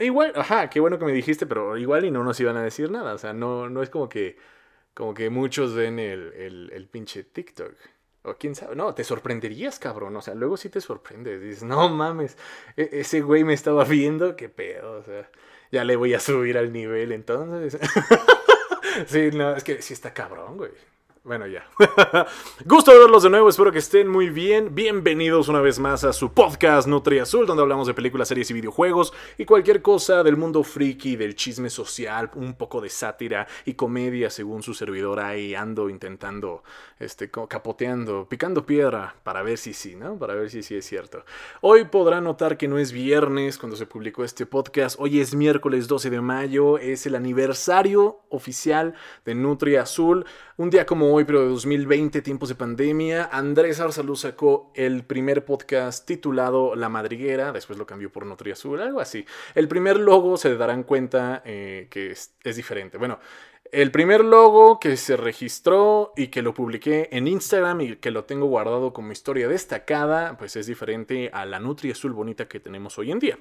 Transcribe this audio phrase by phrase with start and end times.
[0.00, 2.90] Igual, ajá, qué bueno que me dijiste, pero igual y no nos iban a decir
[2.90, 3.14] nada.
[3.14, 4.36] O sea, no, no es como que,
[4.94, 7.74] como que muchos ven el, el, el pinche TikTok.
[8.22, 10.16] O quién sabe, no, te sorprenderías, cabrón.
[10.16, 11.40] O sea, luego sí te sorprendes.
[11.42, 12.36] Dices, no mames,
[12.76, 15.00] e, ese güey me estaba viendo, qué pedo.
[15.00, 15.30] O sea,
[15.70, 17.78] ya le voy a subir al nivel entonces.
[19.06, 20.72] sí, no, es que sí está cabrón, güey.
[21.22, 21.68] Bueno, ya.
[22.64, 24.74] Gusto verlos de nuevo, espero que estén muy bien.
[24.74, 28.54] Bienvenidos una vez más a su podcast Nutri Azul, donde hablamos de películas, series y
[28.54, 33.74] videojuegos y cualquier cosa del mundo friki, del chisme social, un poco de sátira y
[33.74, 36.62] comedia, según su servidor ahí ando intentando,
[36.98, 40.18] este, capoteando, picando piedra para ver si sí, ¿no?
[40.18, 41.26] Para ver si sí es cierto.
[41.60, 45.86] Hoy podrán notar que no es viernes cuando se publicó este podcast, hoy es miércoles
[45.86, 48.94] 12 de mayo, es el aniversario oficial
[49.26, 50.24] de Nutri Azul.
[50.56, 55.44] Un día como hoy, pero de 2020, tiempos de pandemia, Andrés Arsaluz sacó el primer
[55.44, 59.24] podcast titulado La Madriguera, después lo cambió por Nutria Azul, algo así.
[59.54, 62.98] El primer logo se darán cuenta eh, que es, es diferente.
[62.98, 63.18] Bueno,
[63.72, 68.24] el primer logo que se registró y que lo publiqué en Instagram y que lo
[68.24, 72.98] tengo guardado como historia destacada, pues es diferente a la Nutria Azul bonita que tenemos
[72.98, 73.38] hoy en día.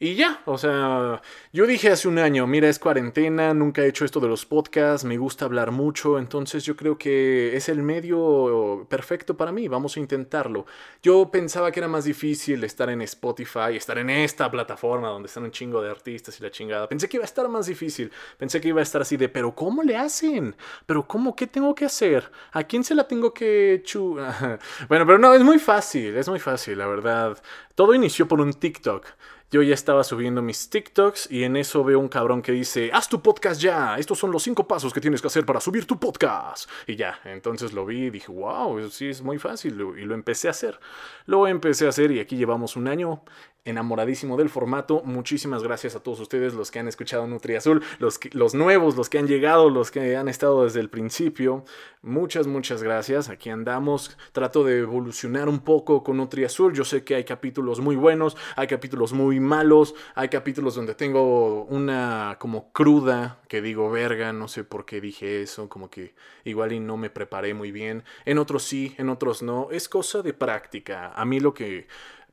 [0.00, 1.20] Y ya, o sea,
[1.52, 5.04] yo dije hace un año, mira, es cuarentena, nunca he hecho esto de los podcasts,
[5.04, 9.96] me gusta hablar mucho, entonces yo creo que es el medio perfecto para mí, vamos
[9.96, 10.66] a intentarlo.
[11.02, 15.42] Yo pensaba que era más difícil estar en Spotify, estar en esta plataforma donde están
[15.42, 16.88] un chingo de artistas y la chingada.
[16.88, 19.52] Pensé que iba a estar más difícil, pensé que iba a estar así de, pero
[19.52, 20.54] ¿cómo le hacen?
[20.86, 21.34] ¿Pero cómo?
[21.34, 22.30] ¿Qué tengo que hacer?
[22.52, 24.14] ¿A quién se la tengo que chu?
[24.88, 27.36] bueno, pero no, es muy fácil, es muy fácil, la verdad.
[27.74, 29.04] Todo inició por un TikTok.
[29.50, 33.08] Yo ya estaba subiendo mis TikToks y en eso veo un cabrón que dice, haz
[33.08, 35.98] tu podcast ya, estos son los cinco pasos que tienes que hacer para subir tu
[35.98, 36.68] podcast.
[36.86, 40.14] Y ya, entonces lo vi y dije, wow, eso sí es muy fácil y lo
[40.14, 40.78] empecé a hacer.
[41.24, 43.22] Lo empecé a hacer y aquí llevamos un año
[43.64, 45.02] enamoradísimo del formato.
[45.04, 49.08] Muchísimas gracias a todos ustedes, los que han escuchado Nutri Azul, los, los nuevos, los
[49.08, 51.64] que han llegado, los que han estado desde el principio.
[52.02, 53.28] Muchas, muchas gracias.
[53.28, 54.16] Aquí andamos.
[54.32, 56.72] Trato de evolucionar un poco con Nutri Azul.
[56.72, 61.64] Yo sé que hay capítulos muy buenos, hay capítulos muy malos, hay capítulos donde tengo
[61.64, 66.14] una como cruda que digo, verga, no sé por qué dije eso, como que
[66.44, 68.04] igual y no me preparé muy bien.
[68.24, 69.68] En otros sí, en otros no.
[69.70, 71.12] Es cosa de práctica.
[71.14, 71.88] A mí lo que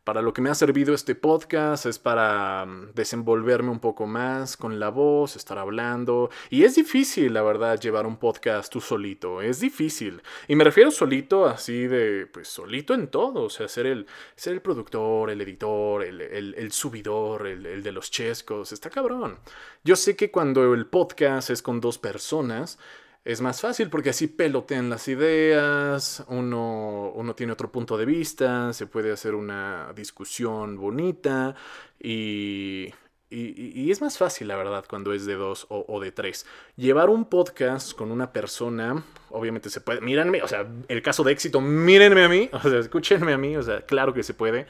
[0.05, 4.55] para lo que me ha servido este podcast es para mm, desenvolverme un poco más
[4.55, 6.29] con la voz, estar hablando.
[6.51, 9.41] Y es difícil, la verdad, llevar un podcast tú solito.
[9.41, 10.21] Es difícil.
[10.47, 13.45] Y me refiero solito así de, pues solito en todo.
[13.45, 14.05] O sea, ser el,
[14.35, 18.71] ser el productor, el editor, el, subidor, el, el de los chescos.
[18.71, 19.39] Está cabrón.
[19.83, 22.77] Yo sé que cuando el podcast es con dos personas,
[23.25, 28.71] es más fácil porque así pelotean las ideas, uno, uno, tiene otro punto de vista,
[28.71, 31.55] se puede hacer una discusión bonita
[31.99, 32.93] y,
[33.31, 36.45] y, es más fácil, la verdad, cuando es de dos o, o, de tres.
[36.77, 41.31] Llevar un podcast con una persona, obviamente se puede, mírenme, o sea, el caso de
[41.31, 44.67] éxito, mírenme a mí, o sea, escúchenme a mí, o sea, claro que se puede.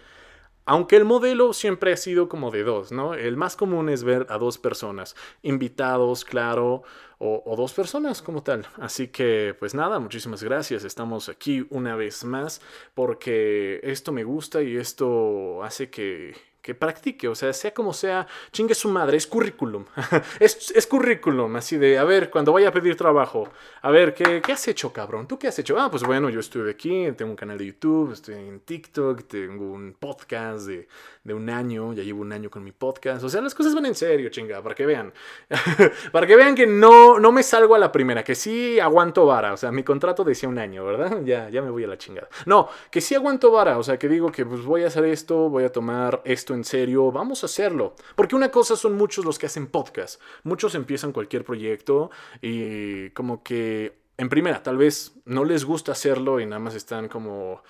[0.65, 3.13] Aunque el modelo siempre ha sido como de dos, ¿no?
[3.13, 6.83] El más común es ver a dos personas, invitados, claro,
[7.19, 8.67] o, dos personas como tal.
[8.77, 10.83] Así que, pues nada, muchísimas gracias.
[10.83, 12.61] Estamos aquí una vez más
[12.93, 18.25] porque esto me gusta y esto hace que, que practique, o sea, sea como sea,
[18.51, 19.85] chingue su madre, es currículum.
[20.39, 23.47] es, es, currículum, así de, a ver, cuando vaya a pedir trabajo,
[23.83, 25.27] a ver, ¿qué, ¿qué, has hecho, cabrón?
[25.27, 25.79] ¿Tú qué has hecho?
[25.79, 29.73] Ah, pues bueno, yo estuve aquí, tengo un canal de YouTube, estoy en TikTok, tengo
[29.73, 30.87] un podcast de,
[31.25, 33.87] de un año, ya llevo un año con mi podcast, o sea, las cosas van
[33.87, 35.11] en serio, chinga, para que vean.
[36.11, 39.51] para que vean que no, no me salgo a la primera, que sí aguanto vara,
[39.51, 41.21] o sea, mi contrato decía un año, ¿verdad?
[41.25, 42.29] Ya, ya me voy a la chingada.
[42.45, 45.49] No, que sí aguanto vara, o sea, que digo que pues voy a hacer esto,
[45.49, 47.95] voy a tomar esto en serio, vamos a hacerlo.
[48.15, 50.21] Porque una cosa son muchos los que hacen podcast.
[50.43, 56.39] Muchos empiezan cualquier proyecto y como que en primera, tal vez no les gusta hacerlo
[56.39, 57.63] y nada más están como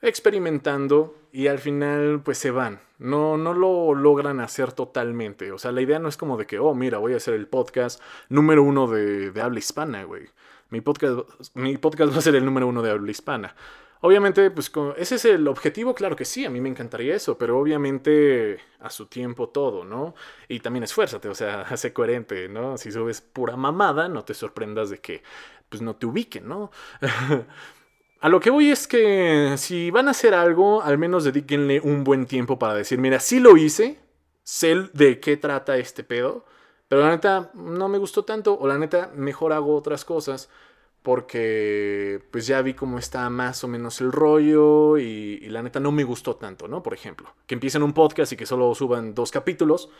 [0.00, 2.80] experimentando y al final pues se van.
[2.98, 5.52] No, no lo logran hacer totalmente.
[5.52, 7.46] O sea, la idea no es como de que, oh, mira, voy a hacer el
[7.46, 10.28] podcast número uno de, de habla hispana, güey.
[10.70, 11.20] Mi podcast,
[11.54, 13.54] mi podcast va a ser el número uno de habla hispana.
[14.00, 17.58] Obviamente, pues ese es el objetivo, claro que sí, a mí me encantaría eso, pero
[17.58, 20.14] obviamente a su tiempo todo, ¿no?
[20.46, 22.76] Y también esfuérzate, o sea, hace coherente, ¿no?
[22.78, 25.22] Si subes pura mamada, no te sorprendas de que,
[25.68, 26.70] pues no te ubiquen, ¿no?
[28.20, 32.04] a lo que voy es que si van a hacer algo, al menos dedíquenle un
[32.04, 33.98] buen tiempo para decir, mira, sí lo hice,
[34.42, 36.44] sé de qué trata este pedo,
[36.88, 40.48] pero la neta no me gustó tanto, o la neta mejor hago otras cosas
[41.02, 45.92] porque pues ya vi cómo está más o menos el rollo y, la neta no
[45.92, 46.82] me gustó tanto, ¿no?
[46.82, 49.90] Por ejemplo, que empiecen un podcast y que solo suban dos capítulos,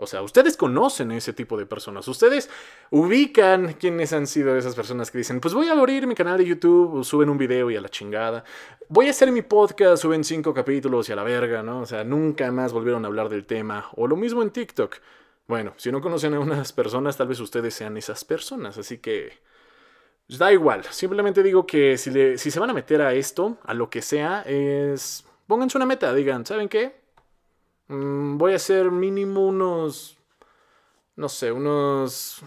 [0.00, 2.06] O sea, ustedes conocen ese tipo de personas.
[2.06, 2.48] Ustedes
[2.90, 6.44] ubican quiénes han sido esas personas que dicen, pues voy a abrir mi canal de
[6.44, 8.44] YouTube, suben un video y a la chingada.
[8.88, 11.80] Voy a hacer mi podcast, suben cinco capítulos y a la verga, ¿no?
[11.80, 13.88] O sea, nunca más volvieron a hablar del tema.
[13.96, 14.98] O lo mismo en TikTok.
[15.48, 18.78] Bueno, si no conocen a unas personas, tal vez ustedes sean esas personas.
[18.78, 19.32] Así que...
[20.28, 20.84] Pues, da igual.
[20.90, 24.42] Simplemente digo que si, si se van a meter a esto, a lo que sea,
[24.42, 25.24] es...
[25.48, 27.07] Pónganse una meta, digan, ¿saben qué?
[27.88, 30.18] Mm, voy a hacer mínimo unos,
[31.16, 32.42] no sé, unos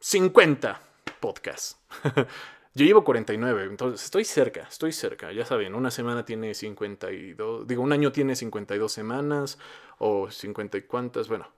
[0.00, 0.80] 50
[1.20, 1.78] podcasts.
[2.74, 5.30] Yo llevo 49, entonces estoy cerca, estoy cerca.
[5.32, 9.58] Ya saben, una semana tiene 52, digo, un año tiene 52 semanas
[9.98, 11.48] o 50 y cuantas, bueno.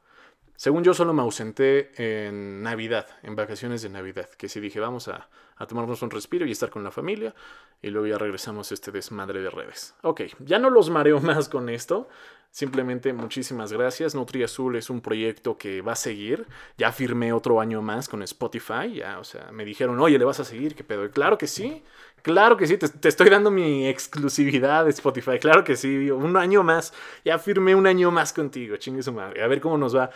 [0.56, 5.08] Según yo solo me ausenté en Navidad, en vacaciones de Navidad, que sí dije, vamos
[5.08, 7.34] a, a tomarnos un respiro y estar con la familia,
[7.82, 9.94] y luego ya regresamos a este desmadre de redes.
[10.02, 12.08] Ok, ya no los mareo más con esto,
[12.54, 14.14] Simplemente muchísimas gracias.
[14.14, 16.46] Nutri Azul es un proyecto que va a seguir.
[16.78, 18.94] Ya firmé otro año más con Spotify.
[18.94, 20.76] Ya, o sea, me dijeron, oye, ¿le vas a seguir?
[20.76, 21.10] ¿Qué pedo?
[21.10, 21.82] claro que sí.
[22.22, 22.76] Claro que sí.
[22.78, 25.40] Te, estoy dando mi exclusividad de Spotify.
[25.40, 26.08] Claro que sí.
[26.12, 26.94] Un año más.
[27.24, 28.76] Ya firmé un año más contigo.
[28.76, 29.42] Chingue su madre.
[29.42, 30.10] A ver cómo nos va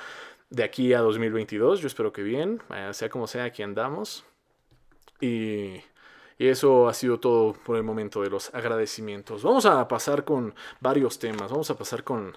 [0.48, 1.80] de aquí a 2022.
[1.80, 2.62] Yo espero que bien.
[2.92, 4.24] Sea como sea, aquí andamos.
[5.20, 5.80] Y
[6.38, 9.42] y eso ha sido todo por el momento de los agradecimientos.
[9.42, 11.50] Vamos a pasar con varios temas.
[11.50, 12.36] Vamos a pasar con,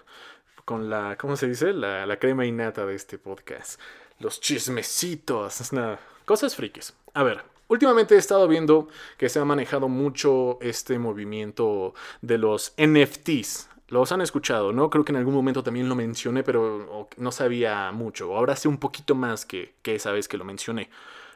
[0.66, 1.72] con la, ¿cómo se dice?
[1.72, 3.80] La, la crema innata de este podcast.
[4.20, 5.72] Los chismecitos.
[5.72, 6.94] Nada, cosas frikis.
[7.14, 12.74] A ver, Últimamente he estado viendo que se ha manejado mucho este movimiento de los
[12.78, 13.70] NFTs.
[13.88, 14.90] Los han escuchado, ¿no?
[14.90, 18.36] Creo que en algún momento también lo mencioné, pero no sabía mucho.
[18.36, 20.90] Ahora sé un poquito más que, que esa vez que lo mencioné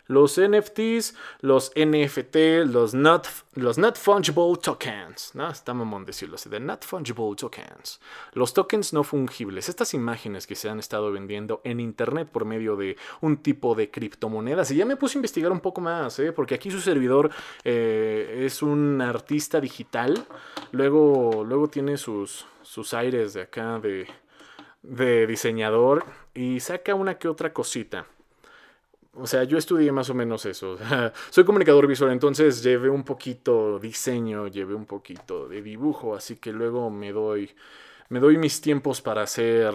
[0.07, 5.50] los NFTs, los NFT, los not, los not fungible tokens, ¿no?
[5.50, 8.00] Está mamón decirlo así, de not fungible tokens.
[8.34, 12.75] Los tokens no fungibles, estas imágenes que se han estado vendiendo en internet por medio
[12.75, 14.72] de un tipo de criptomonedas.
[14.72, 16.31] Y ya me puse a investigar un poco más, ¿eh?
[16.31, 17.31] porque aquí su servidor
[17.63, 20.25] eh, es un artista digital,
[20.72, 24.07] luego, luego tiene sus, sus aires de acá de,
[24.84, 28.06] de diseñador y saca una que otra cosita.
[29.17, 30.77] O sea, yo estudié más o menos eso.
[31.29, 36.51] Soy comunicador visual, entonces llevé un poquito diseño, llevé un poquito de dibujo, así que
[36.51, 37.50] luego me doy
[38.10, 39.74] me doy mis tiempos para hacer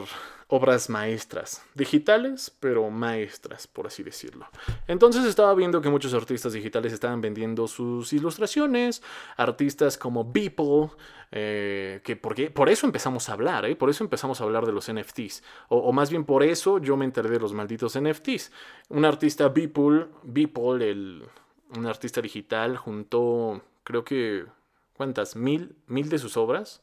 [0.51, 4.47] obras maestras, digitales, pero maestras, por así decirlo.
[4.89, 9.01] Entonces estaba viendo que muchos artistas digitales estaban vendiendo sus ilustraciones,
[9.37, 10.91] artistas como Beeple,
[11.31, 13.77] eh, que porque, por eso empezamos a hablar, ¿eh?
[13.77, 17.05] por eso empezamos a hablar de los NFTs, o, más bien por eso yo me
[17.05, 18.51] enteré de los malditos NFTs.
[18.89, 21.23] Un artista Beeple, Beeple, el,
[21.77, 24.47] un artista digital, juntó, creo que,
[24.95, 25.37] ¿cuántas?
[25.37, 26.83] Mil, mil de sus obras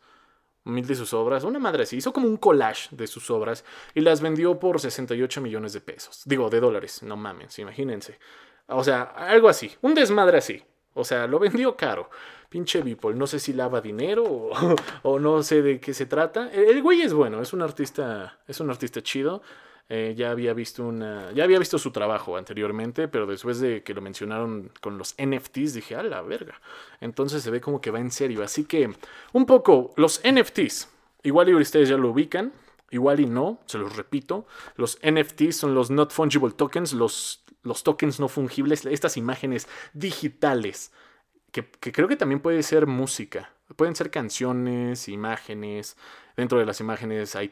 [0.68, 4.02] mil de sus obras, una madre así, hizo como un collage de sus obras y
[4.02, 6.22] las vendió por 68 millones de pesos.
[6.26, 8.20] Digo, de dólares, no mames, imagínense.
[8.68, 10.64] O sea, algo así, un desmadre así.
[10.94, 12.10] O sea, lo vendió caro.
[12.50, 14.52] Pinche Beeple, no sé si lava dinero o,
[15.04, 16.50] o, no sé de qué se trata.
[16.52, 19.42] El güey es bueno, es un artista, es un artista chido.
[19.90, 21.32] Eh, ya había visto una.
[21.32, 25.74] Ya había visto su trabajo anteriormente, pero después de que lo mencionaron con los NFTs,
[25.74, 26.60] dije, a la verga.
[27.00, 28.44] Entonces se ve como que va en serio.
[28.44, 28.94] Así que,
[29.32, 30.90] un poco, los NFTs.
[31.24, 32.52] Igual y ustedes ya lo ubican.
[32.90, 34.46] Igual y no, se los repito.
[34.76, 40.92] Los NFTs son los Not Fungible Tokens, los, los tokens no fungibles, estas imágenes digitales.
[41.52, 43.52] Que, que creo que también puede ser música.
[43.76, 45.98] Pueden ser canciones, imágenes,
[46.38, 47.52] Dentro de las imágenes hay,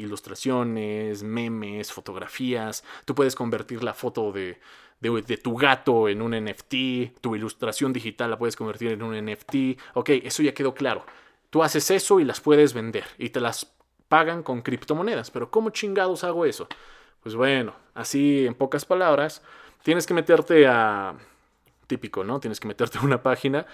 [0.00, 2.82] ilustraciones, memes, fotografías.
[3.04, 4.58] Tú puedes convertir la foto de,
[5.00, 9.80] de, tu gato en un NFT, tu ilustración digital la puedes convertir en un NFT.
[9.94, 11.06] Ok, eso ya quedó claro.
[11.50, 13.72] Tú haces eso y las puedes vender y te las
[14.08, 15.30] pagan con criptomonedas.
[15.30, 16.66] Pero ¿cómo chingados hago eso?
[17.22, 19.40] Pues bueno, así en pocas palabras,
[19.84, 21.14] tienes que meterte a...
[21.86, 22.40] Típico, ¿no?
[22.40, 23.66] Tienes que meterte a una página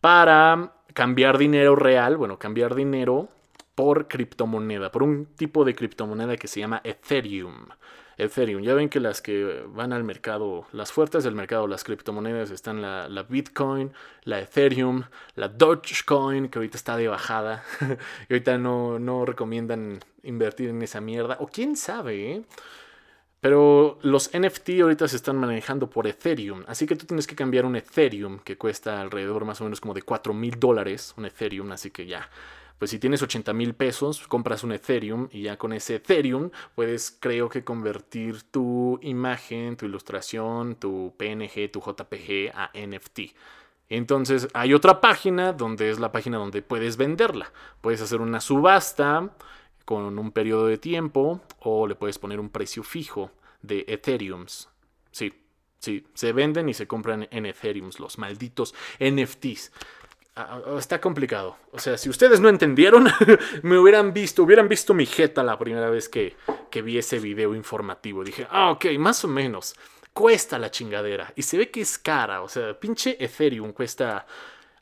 [0.00, 3.28] para cambiar dinero real, bueno, cambiar dinero
[3.74, 7.68] por criptomoneda, por un tipo de criptomoneda que se llama Ethereum.
[8.18, 12.50] Ethereum, ya ven que las que van al mercado, las fuertes del mercado, las criptomonedas
[12.50, 13.92] están la, Bitcoin,
[14.24, 15.04] la Ethereum,
[15.36, 17.64] la Dogecoin, que ahorita está de bajada,
[18.28, 22.42] y ahorita no, no recomiendan invertir en esa mierda, o quién sabe, ¿eh?
[23.40, 27.64] Pero los NFT ahorita se están manejando por Ethereum, así que tú tienes que cambiar
[27.64, 31.72] un Ethereum que cuesta alrededor más o menos como de 4 mil dólares, un Ethereum,
[31.72, 32.28] así que ya
[32.80, 37.14] pues si tienes 80 mil pesos, compras un Ethereum y ya con ese Ethereum puedes,
[37.20, 43.36] creo que, convertir tu imagen, tu ilustración, tu PNG, tu JPG a NFT.
[43.90, 47.52] Entonces hay otra página donde es la página donde puedes venderla.
[47.82, 49.28] Puedes hacer una subasta
[49.84, 53.30] con un periodo de tiempo o le puedes poner un precio fijo
[53.62, 54.68] de Ethereums.
[55.10, 55.32] Sí,
[55.78, 59.72] sí, se venden y se compran en Ethereums, los malditos NFTs.
[60.36, 61.56] Ah, ah, está complicado.
[61.72, 63.08] O sea, si ustedes no entendieron,
[63.62, 66.36] me hubieran visto, hubieran visto mi jeta la primera vez que,
[66.70, 68.24] que vi ese video informativo.
[68.24, 69.74] Dije, ah, ok, más o menos.
[70.12, 71.32] Cuesta la chingadera.
[71.36, 72.42] Y se ve que es cara.
[72.42, 74.26] O sea, pinche Ethereum cuesta.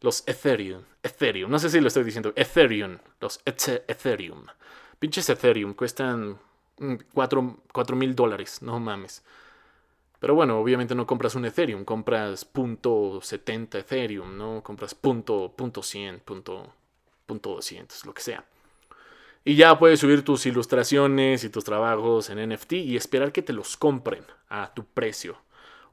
[0.00, 0.82] Los Ethereum.
[1.02, 1.50] Ethereum.
[1.50, 2.32] No sé si lo estoy diciendo.
[2.36, 2.98] Ethereum.
[3.20, 4.46] Los Ethereum.
[4.98, 6.38] Pinches Ethereum cuestan
[7.14, 8.62] 4 mm, mil dólares.
[8.62, 9.24] No mames.
[10.20, 14.62] Pero bueno, obviamente no compras un Ethereum, compras .70 Ethereum, ¿no?
[14.62, 16.72] Compras punto, punto .100, punto,
[17.24, 18.44] punto .200, lo que sea.
[19.44, 23.52] Y ya puedes subir tus ilustraciones y tus trabajos en NFT y esperar que te
[23.52, 25.38] los compren a tu precio.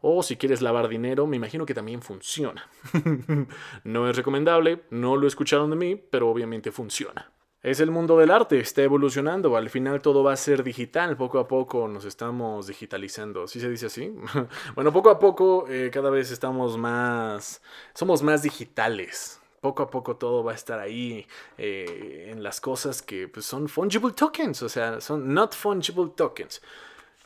[0.01, 2.67] O si quieres lavar dinero, me imagino que también funciona.
[3.83, 7.31] no es recomendable, no lo escucharon de mí, pero obviamente funciona.
[7.65, 11.39] Es el mundo del arte, está evolucionando, al final todo va a ser digital, poco
[11.39, 14.13] a poco nos estamos digitalizando, ¿sí se dice así?
[14.75, 17.63] bueno, poco a poco eh, cada vez estamos más,
[17.95, 21.25] somos más digitales, poco a poco todo va a estar ahí
[21.57, 26.61] eh, en las cosas que pues, son fungible tokens, o sea, son not fungible tokens.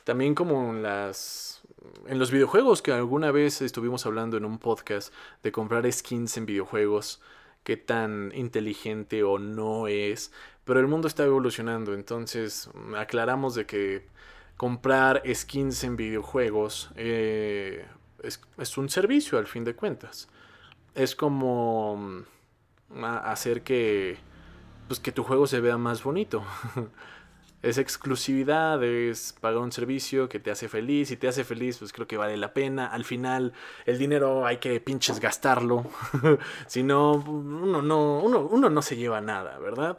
[0.05, 1.61] También como en las
[2.07, 6.45] en los videojuegos que alguna vez estuvimos hablando en un podcast de comprar skins en
[6.45, 7.19] videojuegos
[7.63, 10.31] qué tan inteligente o no es,
[10.63, 14.07] pero el mundo está evolucionando, entonces aclaramos de que
[14.57, 17.87] comprar skins en videojuegos eh,
[18.23, 20.27] es, un servicio al fin de cuentas.
[20.95, 24.17] Es como mm, hacer que,
[24.87, 26.43] pues, que tu juego se vea más bonito.
[27.61, 31.91] es exclusividad, es pagar un servicio que te hace feliz y te hace feliz, pues
[31.91, 32.87] creo que vale la pena.
[32.87, 33.53] Al final,
[33.85, 35.85] el dinero hay que pinches gastarlo.
[36.67, 39.97] si no, uno no, uno, uno no se lleva nada, ¿verdad?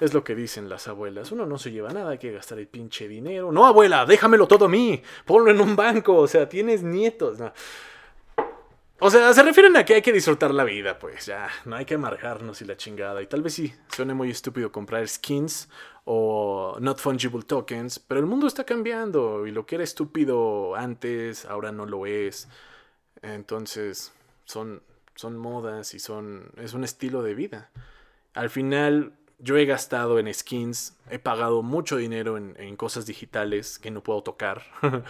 [0.00, 1.32] Es lo que dicen las abuelas.
[1.32, 3.50] Uno no se lleva nada, hay que gastar el pinche dinero.
[3.50, 5.02] No, abuela, déjamelo todo a mí.
[5.24, 6.16] Ponlo en un banco.
[6.16, 7.38] O sea, tienes nietos.
[9.00, 11.84] O sea, se refieren a que hay que disfrutar la vida, pues ya, no hay
[11.84, 13.22] que amargarnos y la chingada.
[13.22, 15.68] Y tal vez sí, suene muy estúpido comprar skins
[16.04, 21.44] o not fungible tokens, pero el mundo está cambiando y lo que era estúpido antes,
[21.44, 22.48] ahora no lo es.
[23.22, 24.12] Entonces,
[24.44, 24.82] son,
[25.14, 27.70] son modas y son, es un estilo de vida.
[28.34, 33.78] Al final, yo he gastado en skins, he pagado mucho dinero en, en cosas digitales
[33.78, 34.64] que no puedo tocar.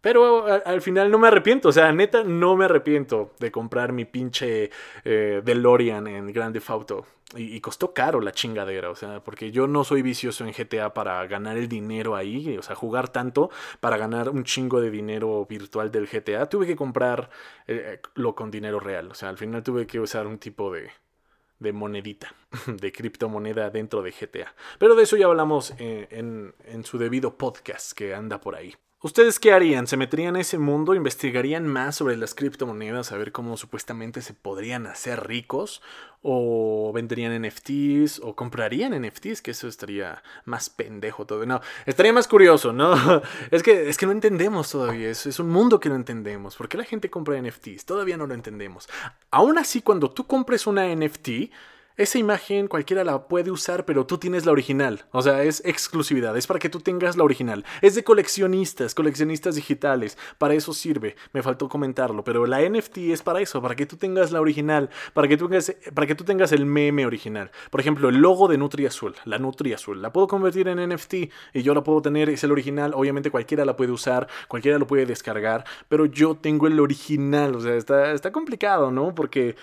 [0.00, 4.04] Pero al final no me arrepiento, o sea, neta, no me arrepiento de comprar mi
[4.04, 4.70] pinche
[5.04, 7.06] eh, DeLorean en Grande Auto.
[7.36, 11.26] Y, costó caro la chingadera, o sea, porque yo no soy vicioso en GTA para
[11.26, 13.50] ganar el dinero ahí, o sea, jugar tanto
[13.80, 16.48] para ganar un chingo de dinero virtual del GTA.
[16.48, 17.28] Tuve que comprarlo
[17.66, 18.00] eh,
[18.34, 20.90] con dinero real, o sea, al final tuve que usar un tipo de,
[21.58, 22.34] de monedita,
[22.66, 24.54] de criptomoneda dentro de GTA.
[24.78, 28.74] Pero de eso ya hablamos eh, en, en su debido podcast que anda por ahí.
[29.00, 29.86] ¿Ustedes qué harían?
[29.86, 30.92] ¿Se meterían en ese mundo?
[30.92, 33.12] ¿Investigarían más sobre las criptomonedas?
[33.12, 35.82] A ver cómo supuestamente se podrían hacer ricos.
[36.20, 38.18] ¿O venderían NFTs?
[38.24, 39.40] ¿O comprarían NFTs?
[39.40, 41.46] Que eso estaría más pendejo todo.
[41.46, 42.92] No, estaría más curioso, ¿no?
[43.52, 45.10] Es que, es que no entendemos todavía.
[45.10, 46.56] Es, es un mundo que no entendemos.
[46.56, 47.84] ¿Por qué la gente compra NFTs?
[47.84, 48.88] Todavía no lo entendemos.
[49.30, 51.28] Aún así, cuando tú compres una NFT
[51.98, 55.04] esa imagen cualquiera la puede usar, pero tú tienes la original.
[55.10, 57.64] O sea, es exclusividad, es para que tú tengas la original.
[57.82, 60.16] Es de coleccionistas, coleccionistas digitales.
[60.38, 61.16] Para eso sirve.
[61.32, 64.90] Me faltó comentarlo, pero la NFT es para eso, para que tú tengas la original,
[65.12, 67.50] para que tú tengas, para que tú tengas el meme original.
[67.70, 71.14] Por ejemplo, el logo de Nutri Azul, la Nutri Azul, la puedo convertir en NFT
[71.52, 72.92] y yo la puedo tener, es el original.
[72.94, 77.56] Obviamente cualquiera la puede usar, cualquiera lo puede descargar, pero yo tengo el original.
[77.56, 79.16] O sea, está, está complicado, ¿no?
[79.16, 79.56] Porque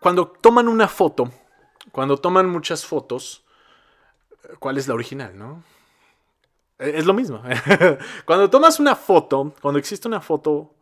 [0.00, 1.30] cuando toman una foto,
[1.92, 3.44] cuando toman muchas fotos,
[4.58, 5.62] ¿cuál es la original, no?
[6.78, 7.42] E, es lo mismo.
[8.26, 10.74] cuando tomas una foto, cuando existe una foto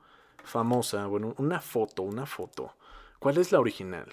[0.43, 2.77] famosa, bueno, una foto, una foto,
[3.19, 4.13] ¿cuál es la original?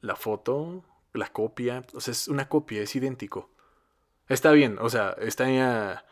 [0.00, 3.50] La foto, la copia, o sea, es una copia, es idéntico.
[4.28, 6.04] Está bien, o sea, está,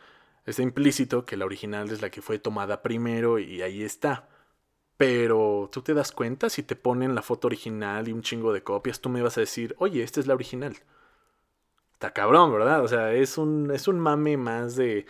[0.45, 4.27] está implícito que la original es la que fue tomada primero y ahí está.
[4.99, 8.63] Pero tú te das cuenta si te ponen la foto original y un chingo de
[8.63, 10.75] copias, tú me vas a decir, oye, esta es la original.
[11.93, 12.83] Está cabrón, ¿verdad?
[12.83, 15.05] O sea, es un, es un mame más de,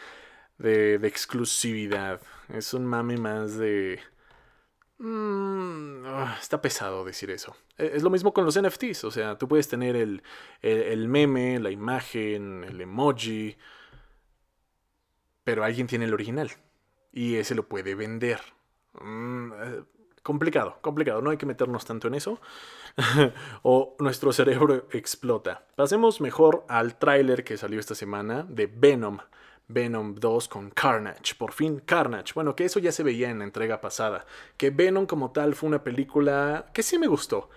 [0.60, 2.22] de, exclusividad.
[2.50, 4.00] Es un mame más de...
[5.00, 7.56] Mm, ah, está pesado decir eso.
[7.76, 9.06] E, es lo mismo con los NFTs.
[9.06, 10.22] O sea, tú puedes tener el,
[10.62, 13.58] el meme, la imagen, el emoji.
[15.44, 16.52] Pero alguien tiene el original.
[17.12, 18.40] Y ese lo puede vender.
[18.94, 19.84] Mm, eh,
[20.24, 22.40] complicado, complicado, no hay que meternos tanto en eso.
[23.64, 25.66] o nuestro cerebro explota.
[25.76, 29.20] Pasemos mejor al tráiler que salió esta semana de Venom.
[29.70, 31.36] Venom 2 con Carnage.
[31.38, 32.34] Por fin Carnage.
[32.34, 34.26] Bueno, que eso ya se veía en la entrega pasada.
[34.58, 37.50] Que Venom como tal fue una película que sí me gustó.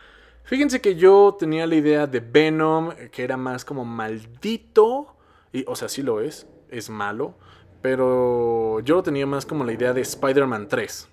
[0.44, 5.16] Fíjense que yo tenía la idea de Venom, que era más como maldito.
[5.52, 7.34] Y, o sea, sí lo es, es malo.
[7.80, 11.08] Pero yo lo tenía más como la idea de Spider-Man 3.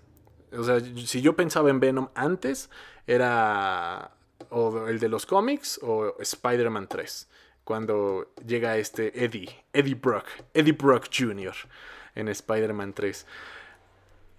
[0.57, 2.69] O sea, si yo pensaba en Venom antes,
[3.07, 4.11] era
[4.49, 7.29] o el de los cómics o Spider-Man 3.
[7.63, 11.53] Cuando llega este Eddie, Eddie Brock, Eddie Brock Jr.
[12.15, 13.25] en Spider-Man 3.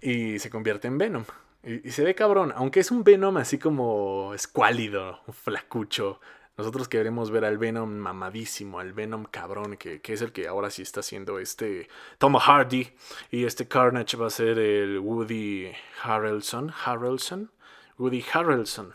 [0.01, 1.23] Y se convierte en Venom.
[1.63, 6.19] Y, se ve cabrón, aunque es un Venom así como escuálido, flacucho.
[6.61, 10.69] Nosotros queremos ver al Venom mamadísimo, al Venom cabrón, que, que, es el que ahora
[10.69, 11.89] sí está haciendo este
[12.19, 12.93] Tom Hardy.
[13.31, 15.71] Y este Carnage va a ser el Woody
[16.03, 16.71] Harrelson.
[16.85, 17.49] Harrelson.
[17.97, 18.93] Woody Harrelson.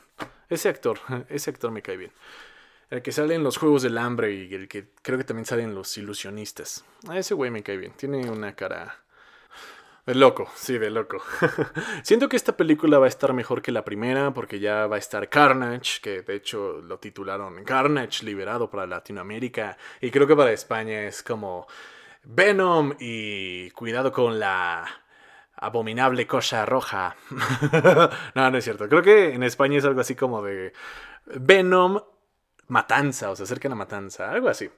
[0.49, 2.13] Ese actor, ese actor me cae bien.
[2.89, 5.65] El que sale en los Juegos del Hambre y el que creo que también sale
[5.65, 6.85] en Los Ilusionistas.
[7.09, 7.95] A ese güey me cae bien.
[7.97, 8.97] Tiene una cara
[10.07, 11.21] de loco, sí, de loco.
[12.03, 14.99] Siento que esta película va a estar mejor que la primera porque ya va a
[15.01, 20.53] estar Carnage, que de hecho lo titularon Carnage liberado para Latinoamérica y creo que para
[20.53, 21.67] España es como
[22.23, 24.87] Venom y cuidado con la
[25.57, 27.17] abominable cosa roja.
[28.35, 28.89] no, no es cierto.
[28.89, 30.73] Creo que en España es algo así como de
[31.27, 32.01] Venom
[32.69, 34.71] matanza, o se acercan a matanza, algo así.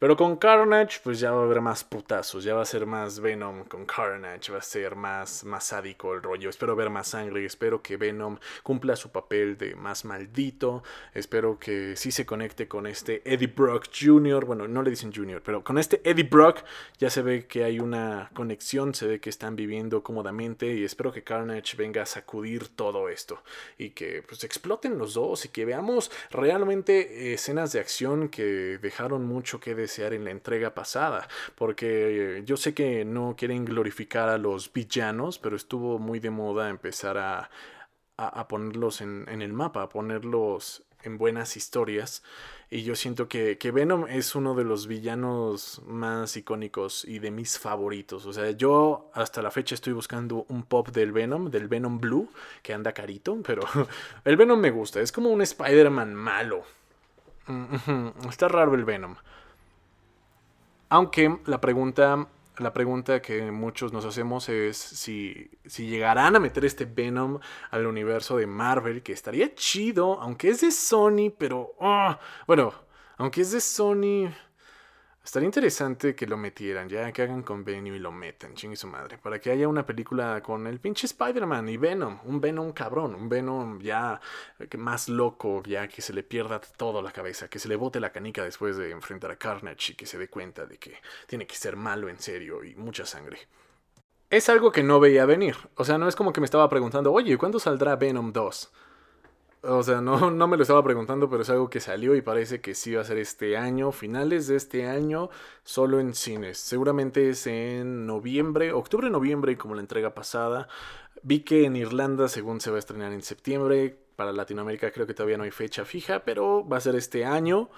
[0.00, 3.20] Pero con Carnage, pues ya va a haber más putazos, ya va a ser más
[3.20, 6.48] Venom con Carnage, va a ser más, más sádico el rollo.
[6.48, 10.82] Espero ver más sangre, espero que Venom cumpla su papel de más maldito.
[11.12, 14.46] Espero que sí se conecte con este Eddie Brock Jr.
[14.46, 16.64] Bueno, no le dicen Jr., pero con este Eddie Brock
[16.96, 21.12] ya se ve que hay una conexión, se ve que están viviendo cómodamente y espero
[21.12, 23.42] que Carnage venga a sacudir todo esto
[23.76, 29.26] y que pues exploten los dos y que veamos realmente escenas de acción que dejaron
[29.26, 34.28] mucho que decir en la entrega pasada, porque eh, yo sé que no quieren glorificar
[34.28, 37.50] a los villanos, pero estuvo muy de moda empezar a,
[38.16, 42.22] a, ponerlos en, en, el mapa, a ponerlos en buenas historias.
[42.72, 47.32] Y yo siento que, que, Venom es uno de los villanos más icónicos y de
[47.32, 48.26] mis favoritos.
[48.26, 52.28] O sea, yo hasta la fecha estoy buscando un pop del Venom, del Venom Blue,
[52.62, 53.62] que anda carito, pero
[54.24, 55.00] el Venom me gusta.
[55.00, 56.62] Es como un Spider-Man malo.
[57.46, 59.16] Mm, está raro el Venom.
[60.90, 66.64] Aunque la pregunta, la pregunta que muchos nos hacemos es si, si llegarán a meter
[66.64, 67.38] este Venom
[67.70, 71.74] al universo de Marvel, que estaría chido, aunque es de Sony, pero...
[71.80, 72.74] Ah, bueno,
[73.16, 74.30] aunque es de Sony...
[75.22, 79.18] Estaría interesante que lo metieran, ya que hagan convenio y lo metan, chingue su madre.
[79.18, 82.18] Para que haya una película con el pinche Spider-Man y Venom.
[82.24, 84.20] Un Venom cabrón, un Venom ya
[84.78, 88.12] más loco, ya que se le pierda todo la cabeza, que se le bote la
[88.12, 90.94] canica después de enfrentar a Carnage y que se dé cuenta de que
[91.26, 93.38] tiene que ser malo en serio y mucha sangre.
[94.30, 95.56] Es algo que no veía venir.
[95.74, 98.72] O sea, no es como que me estaba preguntando, oye, ¿cuándo saldrá Venom 2?
[99.62, 102.60] O sea, no, no me lo estaba preguntando, pero es algo que salió y parece
[102.60, 105.30] que sí va a ser este año, finales de este año,
[105.64, 106.58] solo en cines.
[106.58, 110.68] Seguramente es en noviembre, octubre, noviembre, como la entrega pasada.
[111.22, 115.14] Vi que en Irlanda, según se va a estrenar en septiembre, para Latinoamérica creo que
[115.14, 117.70] todavía no hay fecha fija, pero va a ser este año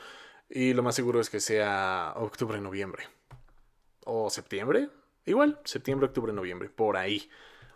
[0.48, 3.08] y lo más seguro es que sea octubre, noviembre.
[4.04, 4.90] O septiembre,
[5.24, 7.30] igual, septiembre, octubre, noviembre, por ahí.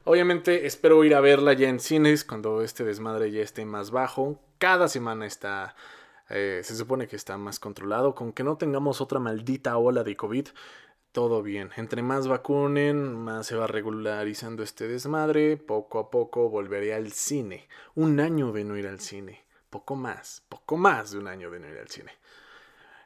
[0.09, 4.39] Obviamente espero ir a verla ya en cines cuando este desmadre ya esté más bajo.
[4.59, 5.75] Cada semana está,
[6.31, 8.15] eh, se supone que está más controlado.
[8.15, 10.47] Con que no tengamos otra maldita ola de COVID,
[11.11, 11.71] todo bien.
[11.77, 15.57] Entre más vacunen, más se va regularizando este desmadre.
[15.57, 17.69] Poco a poco volveré al cine.
[17.97, 19.45] Un año de no ir al cine.
[19.71, 22.13] Poco más, poco más de un año de no ir al cine.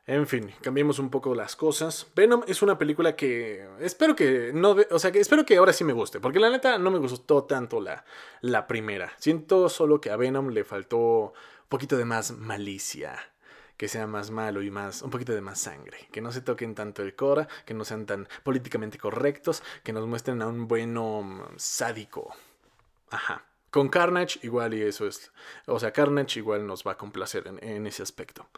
[0.06, 2.06] En fin, cambiemos un poco las cosas.
[2.16, 5.84] Venom es una película que espero que no, o sea, que espero que ahora sí
[5.84, 8.04] me guste, porque la neta no me gustó tanto la,
[8.40, 9.12] la primera.
[9.18, 13.18] Siento solo que a Venom le faltó un poquito de más malicia,
[13.76, 16.74] que sea más malo y más, un poquito de más sangre, que no se toquen
[16.74, 21.42] tanto el cora, que no sean tan políticamente correctos, que nos muestren a un Venom
[21.56, 22.34] sádico.
[23.10, 23.44] Ajá.
[23.70, 25.30] Con Carnage igual y eso es,
[25.66, 28.48] o sea, Carnage igual nos va a complacer en ese aspecto.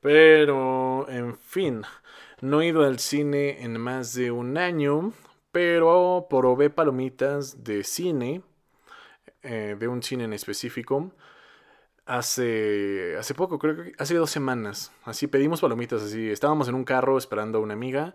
[0.00, 1.82] Pero, en fin,
[2.40, 5.12] no he ido al cine en más de un año,
[5.52, 8.42] pero probé palomitas de cine,
[9.42, 11.12] eh, de un cine en específico.
[12.06, 14.92] hace, hace poco, creo que hace dos semanas.
[15.04, 16.30] Así pedimos palomitas, así.
[16.30, 18.14] Estábamos en un carro esperando a una amiga.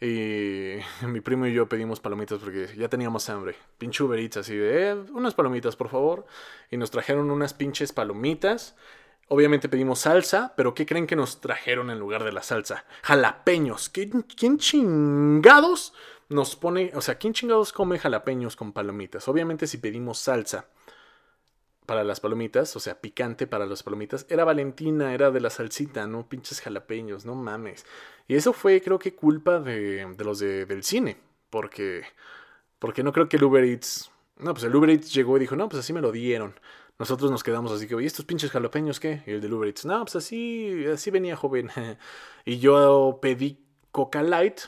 [0.00, 3.56] Y mi primo y yo pedimos palomitas porque ya teníamos hambre.
[3.78, 6.26] Pinche Uber así de, eh, unas palomitas, por favor.
[6.70, 8.76] Y nos trajeron unas pinches palomitas.
[9.28, 12.84] Obviamente pedimos salsa, pero ¿qué creen que nos trajeron en lugar de la salsa?
[13.02, 13.88] Jalapeños.
[13.88, 15.94] ¿Quién chingados
[16.28, 19.26] nos pone, o sea, quién chingados come jalapeños con palomitas?
[19.26, 20.68] Obviamente si pedimos salsa
[21.86, 26.06] para las palomitas, o sea, picante para las palomitas, era Valentina, era de la salsita,
[26.06, 27.86] no pinches jalapeños, no mames.
[28.28, 31.16] Y eso fue, creo que, culpa de, de los de, del cine,
[31.48, 32.02] porque,
[32.78, 35.56] porque no creo que el Uber Eats, no, pues el Uber Eats llegó y dijo,
[35.56, 36.54] no, pues así me lo dieron.
[36.98, 39.22] Nosotros nos quedamos así que, oye, ¿estos pinches jalapeños qué?
[39.26, 41.70] Y el del Uber Eats, no, pues así, así venía joven.
[42.44, 43.58] y yo pedí
[43.92, 44.60] Coca Light,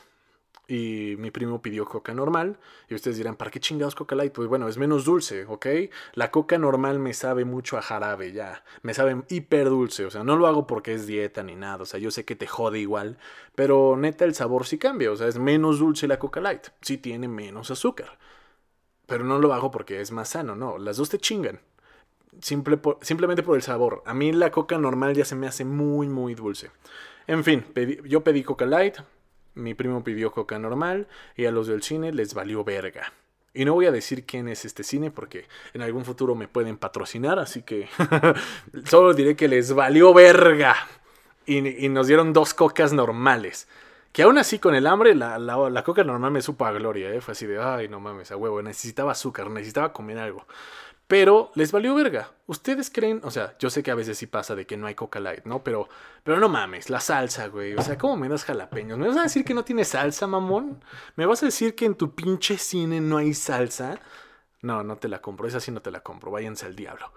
[0.69, 2.59] y mi primo pidió coca normal.
[2.87, 4.31] Y ustedes dirán, ¿para qué chingados coca light?
[4.31, 5.65] Pues bueno, es menos dulce, ¿ok?
[6.13, 8.63] La coca normal me sabe mucho a jarabe ya.
[8.83, 10.05] Me sabe hiper dulce.
[10.05, 11.81] O sea, no lo hago porque es dieta ni nada.
[11.81, 13.17] O sea, yo sé que te jode igual.
[13.55, 15.11] Pero neta, el sabor sí cambia.
[15.11, 16.67] O sea, es menos dulce la coca light.
[16.81, 18.19] Sí tiene menos azúcar.
[19.07, 20.77] Pero no lo hago porque es más sano, no.
[20.77, 21.59] Las dos te chingan.
[22.41, 24.03] Simple simplemente por el sabor.
[24.05, 26.71] A mí la coca normal ya se me hace muy, muy dulce.
[27.27, 27.65] En fin,
[28.05, 28.97] yo pedí coca light
[29.59, 33.13] mi primo pidió coca normal y a los del cine les valió verga.
[33.53, 36.77] Y no voy a decir quién es este cine porque en algún futuro me pueden
[36.77, 37.89] patrocinar, así que
[38.85, 40.75] solo diré que les valió verga.
[41.45, 43.67] Y, nos dieron dos cocas normales.
[44.11, 47.21] Que aún así con el hambre la, la, coca normal me supo a gloria, ¿eh?
[47.21, 50.45] Fue así de, ay, no mames, a huevo, necesitaba azúcar, necesitaba comer algo.
[51.09, 52.29] Pero les valió verga.
[52.45, 53.19] ¿Ustedes creen?
[53.23, 55.43] O sea, yo sé que a veces sí pasa de que no hay Coca Light,
[55.43, 55.63] ¿no?
[55.63, 55.89] Pero,
[56.23, 57.73] pero no mames, la salsa, güey.
[57.73, 58.99] O sea, ¿cómo me das jalapeños?
[58.99, 60.83] ¿Me vas a decir que no tiene salsa, mamón?
[61.15, 63.99] ¿Me vas a decir que en tu pinche cine no hay salsa?
[64.61, 65.47] No, no te la compro.
[65.47, 66.29] Esa sí no te la compro.
[66.29, 67.11] Váyanse al diablo.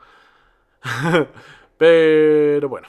[1.77, 2.89] pero bueno.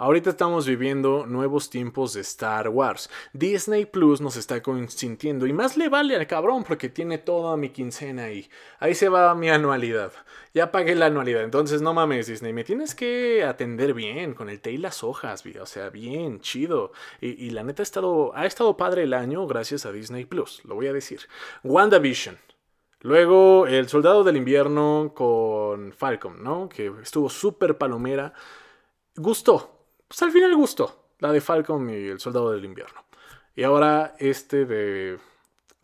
[0.00, 3.10] Ahorita estamos viviendo nuevos tiempos de Star Wars.
[3.34, 7.68] Disney Plus nos está consintiendo y más le vale al cabrón porque tiene toda mi
[7.68, 8.48] quincena ahí.
[8.78, 10.10] Ahí se va mi anualidad.
[10.54, 14.62] Ya pagué la anualidad, entonces no mames Disney, me tienes que atender bien con el
[14.62, 16.92] té y las hojas, o sea, bien, chido.
[17.20, 20.76] Y, la neta ha estado, ha estado padre el año gracias a Disney Plus, lo
[20.76, 21.20] voy a decir.
[21.62, 22.38] WandaVision.
[23.00, 26.70] Luego El Soldado del Invierno con Falcon, ¿no?
[26.70, 28.32] Que estuvo súper palomera.
[29.16, 29.79] Gustó,
[30.10, 31.04] pues al final gustó.
[31.20, 33.04] La de Falcon y el Soldado del Invierno.
[33.54, 35.20] Y ahora este de,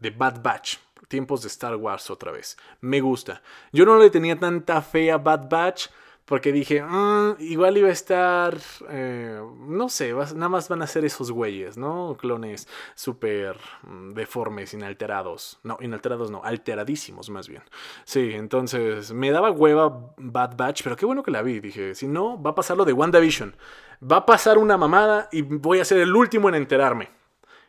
[0.01, 0.79] de Bad Batch.
[1.07, 2.57] Tiempos de Star Wars otra vez.
[2.81, 3.41] Me gusta.
[3.71, 5.87] Yo no le tenía tanta fe a Bad Batch
[6.25, 8.59] porque dije, mm, igual iba a estar,
[8.89, 12.17] eh, no sé, nada más van a ser esos güeyes, ¿no?
[12.19, 15.61] Clones súper mm, deformes, inalterados.
[15.63, 17.63] No, inalterados no, alteradísimos más bien.
[18.05, 21.61] Sí, entonces me daba hueva Bad Batch, pero qué bueno que la vi.
[21.61, 23.55] Dije, si no, va a pasar lo de WandaVision.
[24.03, 27.11] Va a pasar una mamada y voy a ser el último en enterarme.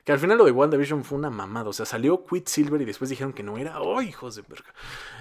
[0.04, 1.70] Que al final lo de WandaVision fue una mamada.
[1.70, 3.82] O sea, salió Silver y después dijeron que no era.
[3.82, 4.74] ¡Oh, hijos de verga!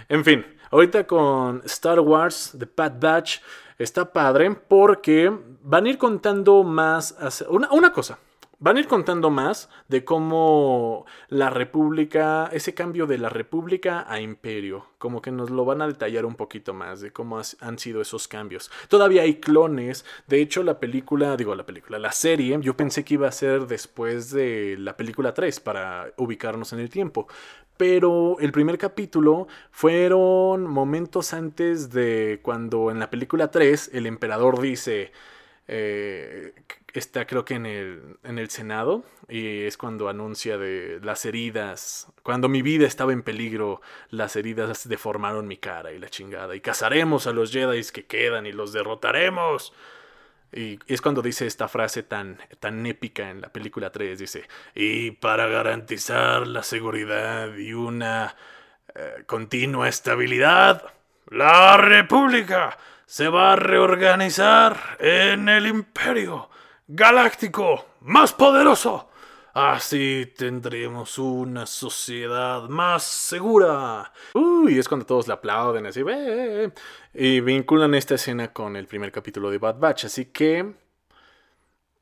[0.09, 3.39] En fin, ahorita con Star Wars, The Bad Batch,
[3.79, 7.17] está padre porque van a ir contando más.
[7.49, 8.19] Una cosa.
[8.59, 14.19] Van a ir contando más de cómo la República, ese cambio de la República a
[14.19, 18.01] Imperio, como que nos lo van a detallar un poquito más de cómo han sido
[18.01, 18.71] esos cambios.
[18.89, 23.15] Todavía hay clones, de hecho la película, digo la película, la serie, yo pensé que
[23.15, 27.29] iba a ser después de la película 3 para ubicarnos en el tiempo,
[27.77, 34.63] pero el primer capítulo fueron momentos antes de cuando en la película 3 el emperador
[34.63, 35.13] dice...
[35.69, 36.55] Eh,
[36.99, 42.09] está creo que en el, en el Senado y es cuando anuncia de las heridas,
[42.23, 43.81] cuando mi vida estaba en peligro,
[44.11, 48.47] las heridas deformaron mi cara y la chingada y cazaremos a los Jedi que quedan
[48.47, 49.73] y los derrotaremos.
[50.53, 55.11] Y es cuando dice esta frase tan, tan épica en la película 3, dice, y
[55.11, 58.37] para garantizar la seguridad y una
[58.95, 60.95] eh, continua estabilidad,
[61.29, 66.49] la República se va a reorganizar en el imperio
[66.89, 69.09] galáctico más poderoso.
[69.55, 74.13] Así tendremos una sociedad más segura.
[74.35, 76.03] Uy, es cuando todos le aplauden así.
[77.15, 80.05] Y vinculan esta escena con el primer capítulo de Bad Batch.
[80.05, 80.75] Así que...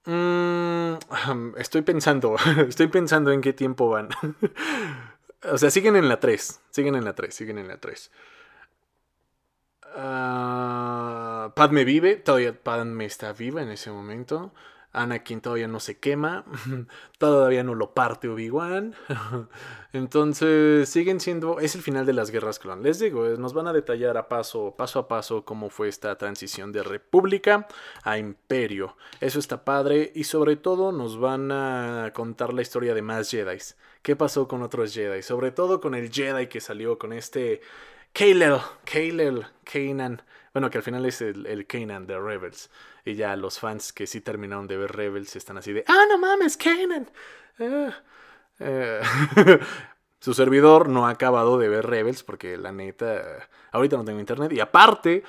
[0.06, 0.94] Mm,
[1.56, 2.34] estoy pensando,
[2.68, 4.08] estoy pensando en qué tiempo van.
[5.44, 6.60] o sea, siguen en la 3.
[6.70, 8.10] Siguen en la 3, siguen en la 3.
[9.96, 14.52] Uh, Padme vive, todavía Padme está viva en ese momento.
[14.94, 16.44] Anakin todavía no se quema,
[17.18, 18.94] todavía no lo parte Obi-Wan.
[19.92, 22.83] Entonces siguen siendo, es el final de las guerras clon.
[22.83, 26.72] Les digo, nos van a detallar a paso, paso a paso cómo fue esta transición
[26.72, 27.66] de república
[28.04, 28.96] a imperio.
[29.20, 33.59] Eso está padre y sobre todo nos van a contar la historia de más Jedi.
[34.02, 35.22] ¿Qué pasó con otros Jedi?
[35.22, 37.61] Sobre todo con el Jedi que salió con este
[38.12, 40.22] Kalel, Kalel, Kanan.
[40.52, 42.70] Bueno, que al final es el, el Kanan de Rebels.
[43.04, 46.18] Y ya los fans que sí terminaron de ver Rebels están así de, ah, no
[46.18, 47.10] mames, Kanan.
[47.58, 47.90] Eh,
[48.60, 49.00] eh.
[50.20, 54.52] Su servidor no ha acabado de ver Rebels porque la neta, ahorita no tengo internet.
[54.52, 55.22] Y aparte,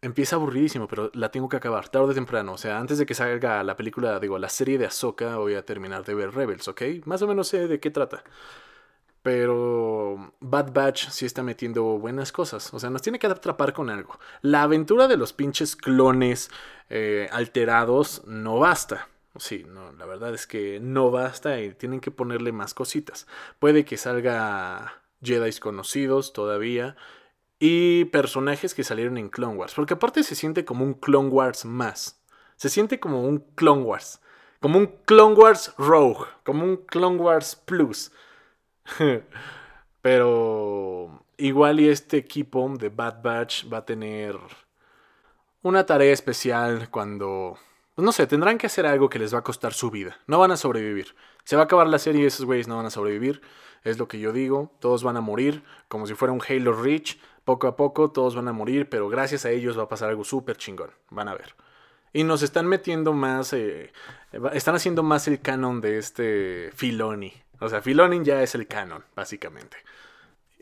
[0.00, 2.54] empieza aburridísimo, pero la tengo que acabar tarde o temprano.
[2.54, 5.64] O sea, antes de que salga la película, digo, la serie de Ahsoka, voy a
[5.66, 6.82] terminar de ver Rebels, ¿ok?
[7.04, 8.24] Más o menos sé de qué trata.
[9.22, 12.72] Pero Bad Batch sí está metiendo buenas cosas.
[12.72, 14.18] O sea, nos tiene que atrapar con algo.
[14.40, 16.50] La aventura de los pinches clones
[16.88, 19.08] eh, alterados no basta.
[19.36, 23.26] Sí, no, la verdad es que no basta y tienen que ponerle más cositas.
[23.58, 26.96] Puede que salga Jedi conocidos todavía
[27.58, 29.74] y personajes que salieron en Clone Wars.
[29.74, 32.20] Porque aparte se siente como un Clone Wars más.
[32.56, 34.20] Se siente como un Clone Wars.
[34.60, 36.26] Como un Clone Wars Rogue.
[36.42, 38.10] Como un Clone Wars Plus.
[40.02, 44.36] Pero igual y este equipo de Bad Batch va a tener
[45.62, 47.58] una tarea especial cuando...
[47.94, 50.16] Pues no sé, tendrán que hacer algo que les va a costar su vida.
[50.26, 51.14] No van a sobrevivir.
[51.44, 53.42] Se va a acabar la serie y esos güeyes no van a sobrevivir.
[53.84, 54.72] Es lo que yo digo.
[54.80, 57.18] Todos van a morir como si fuera un Halo Reach.
[57.44, 60.24] Poco a poco todos van a morir, pero gracias a ellos va a pasar algo
[60.24, 60.90] súper chingón.
[61.10, 61.54] Van a ver.
[62.12, 63.52] Y nos están metiendo más...
[63.52, 63.92] Eh,
[64.52, 67.34] están haciendo más el canon de este Filoni.
[67.60, 69.76] O sea, Filonin ya es el canon, básicamente.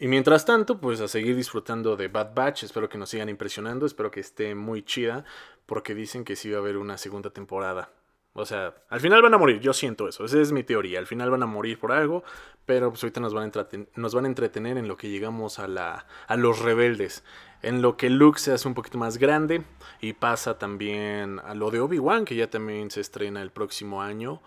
[0.00, 2.64] Y mientras tanto, pues a seguir disfrutando de Bad Batch.
[2.64, 3.84] Espero que nos sigan impresionando.
[3.84, 5.24] Espero que esté muy chida.
[5.66, 7.90] Porque dicen que sí va a haber una segunda temporada.
[8.32, 9.60] O sea, al final van a morir.
[9.60, 10.24] Yo siento eso.
[10.24, 11.00] Esa es mi teoría.
[11.00, 12.22] Al final van a morir por algo.
[12.64, 15.66] Pero pues ahorita nos van a, nos van a entretener en lo que llegamos a,
[15.66, 17.24] la, a los rebeldes.
[17.62, 19.62] En lo que Luke se hace un poquito más grande.
[20.00, 24.42] Y pasa también a lo de Obi-Wan, que ya también se estrena el próximo año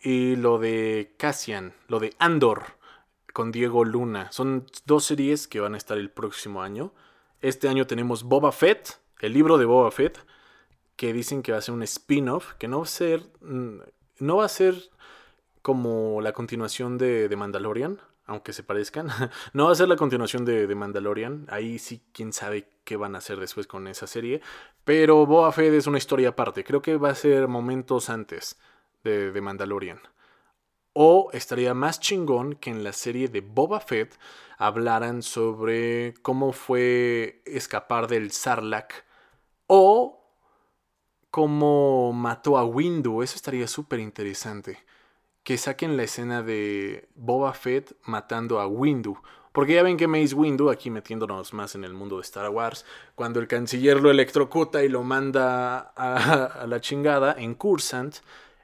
[0.00, 2.76] y lo de Cassian, lo de Andor
[3.36, 4.32] con Diego Luna.
[4.32, 6.94] Son dos series que van a estar el próximo año.
[7.42, 10.18] Este año tenemos Boba Fett, el libro de Boba Fett,
[10.96, 13.80] que dicen que va a ser un spin-off, que no va a ser, mm,
[14.20, 14.74] no va a ser
[15.60, 19.08] como la continuación de, de Mandalorian, aunque se parezcan.
[19.52, 21.44] no va a ser la continuación de, de, Mandalorian.
[21.50, 24.40] Ahí sí, quién sabe qué van a hacer después con esa serie.
[24.84, 26.64] Pero Boba Fett es una historia aparte.
[26.64, 28.56] Creo que va a ser momentos antes
[29.06, 30.00] de, Mandalorian.
[30.92, 34.18] O estaría más chingón que en la serie de Boba Fett
[34.58, 38.92] hablaran sobre cómo fue escapar del Sarlacc.
[39.66, 40.22] O
[41.30, 43.22] cómo mató a Windu.
[43.22, 44.78] Eso estaría súper interesante.
[45.42, 49.18] Que saquen la escena de Boba Fett matando a Windu.
[49.56, 52.84] Porque ya ven que Mace Windu, aquí metiéndonos más en el mundo de Star Wars,
[53.14, 58.16] cuando el canciller lo electrocuta y lo manda a, a la chingada en Cursant,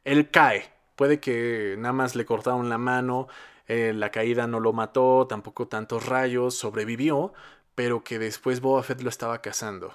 [0.04, 0.70] él cae.
[0.96, 3.28] Puede que nada más le cortaron la mano,
[3.66, 7.32] eh, la caída no lo mató, tampoco tantos rayos, sobrevivió,
[7.74, 9.94] pero que después Boba Fett lo estaba cazando.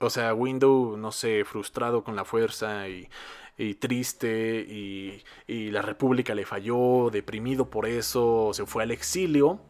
[0.00, 3.08] O sea, Window, no sé, frustrado con la fuerza y,
[3.56, 9.60] y triste y, y la República le falló, deprimido por eso, se fue al exilio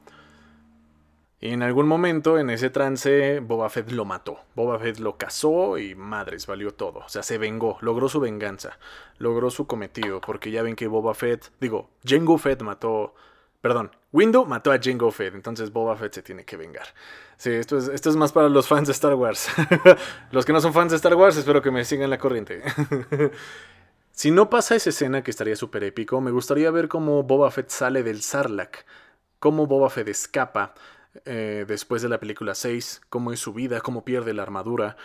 [1.41, 4.41] en algún momento, en ese trance, Boba Fett lo mató.
[4.55, 7.01] Boba Fett lo cazó y madres, valió todo.
[7.01, 8.79] O sea, se vengó, logró su venganza,
[9.19, 10.21] logró su cometido.
[10.21, 13.15] Porque ya ven que Boba Fett, digo, Jango Fett mató.
[13.61, 16.87] Perdón, Windu mató a Jango Fett, entonces Boba Fett se tiene que vengar.
[17.37, 19.49] Sí, esto es, esto es más para los fans de Star Wars.
[20.31, 22.63] los que no son fans de Star Wars, espero que me sigan la corriente.
[24.13, 27.71] si no pasa esa escena, que estaría súper épico, me gustaría ver cómo Boba Fett
[27.71, 28.85] sale del Sarlacc.
[29.41, 30.75] Cómo Boba Fett escapa
[31.25, 34.97] eh, después de la película 6, cómo es su vida, cómo pierde la armadura.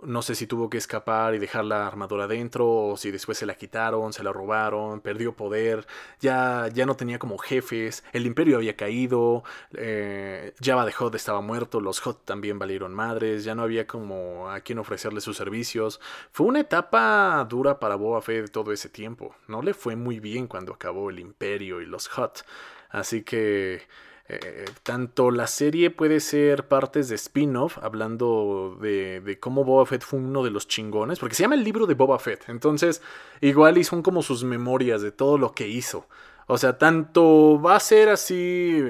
[0.00, 3.46] No sé si tuvo que escapar y dejar la armadura dentro, o si después se
[3.46, 5.88] la quitaron, se la robaron, perdió poder,
[6.20, 9.42] ya, ya no tenía como jefes, el imperio había caído,
[9.74, 14.48] eh, Java de Hot estaba muerto, los Hot también valieron madres, ya no había como
[14.48, 16.00] a quien ofrecerle sus servicios.
[16.30, 19.34] Fue una etapa dura para Boba Fett todo ese tiempo.
[19.48, 22.44] No le fue muy bien cuando acabó el imperio y los Hot.
[22.90, 23.82] Así que
[24.28, 30.02] eh, tanto la serie puede ser partes de spin-off, hablando de, de, cómo Boba Fett
[30.02, 33.00] fue uno de los chingones, porque se llama el libro de Boba Fett, entonces
[33.40, 36.06] igual y son como sus memorias de todo lo que hizo.
[36.50, 38.82] O sea, tanto va a ser así,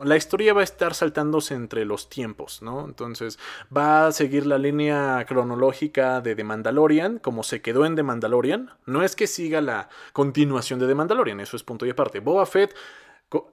[0.00, 2.84] la historia va a estar saltándose entre los tiempos, ¿no?
[2.84, 3.36] Entonces
[3.76, 8.70] va a seguir la línea cronológica de The Mandalorian, como se quedó en The Mandalorian.
[8.86, 12.20] No es que siga la continuación de The Mandalorian, eso es punto y aparte.
[12.20, 12.76] Boba Fett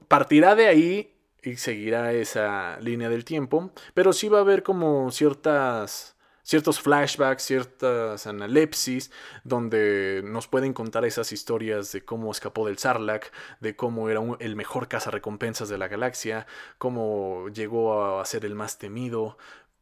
[0.07, 1.16] partirá de ahí
[1.47, 7.43] y seguirá esa línea del tiempo, pero sí va a haber como ciertas ciertos flashbacks,
[7.43, 9.11] ciertas analepsis,
[9.43, 14.55] donde nos pueden contar esas historias de cómo escapó del Sarlacc, de cómo era el
[14.55, 19.37] mejor cazarrecompensas de la galaxia, cómo llegó a ser el más temido,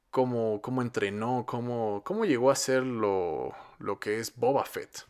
[0.09, 5.05] cómo, cómo entrenó, cómo, cómo llegó a ser lo, lo que es Boba Fett.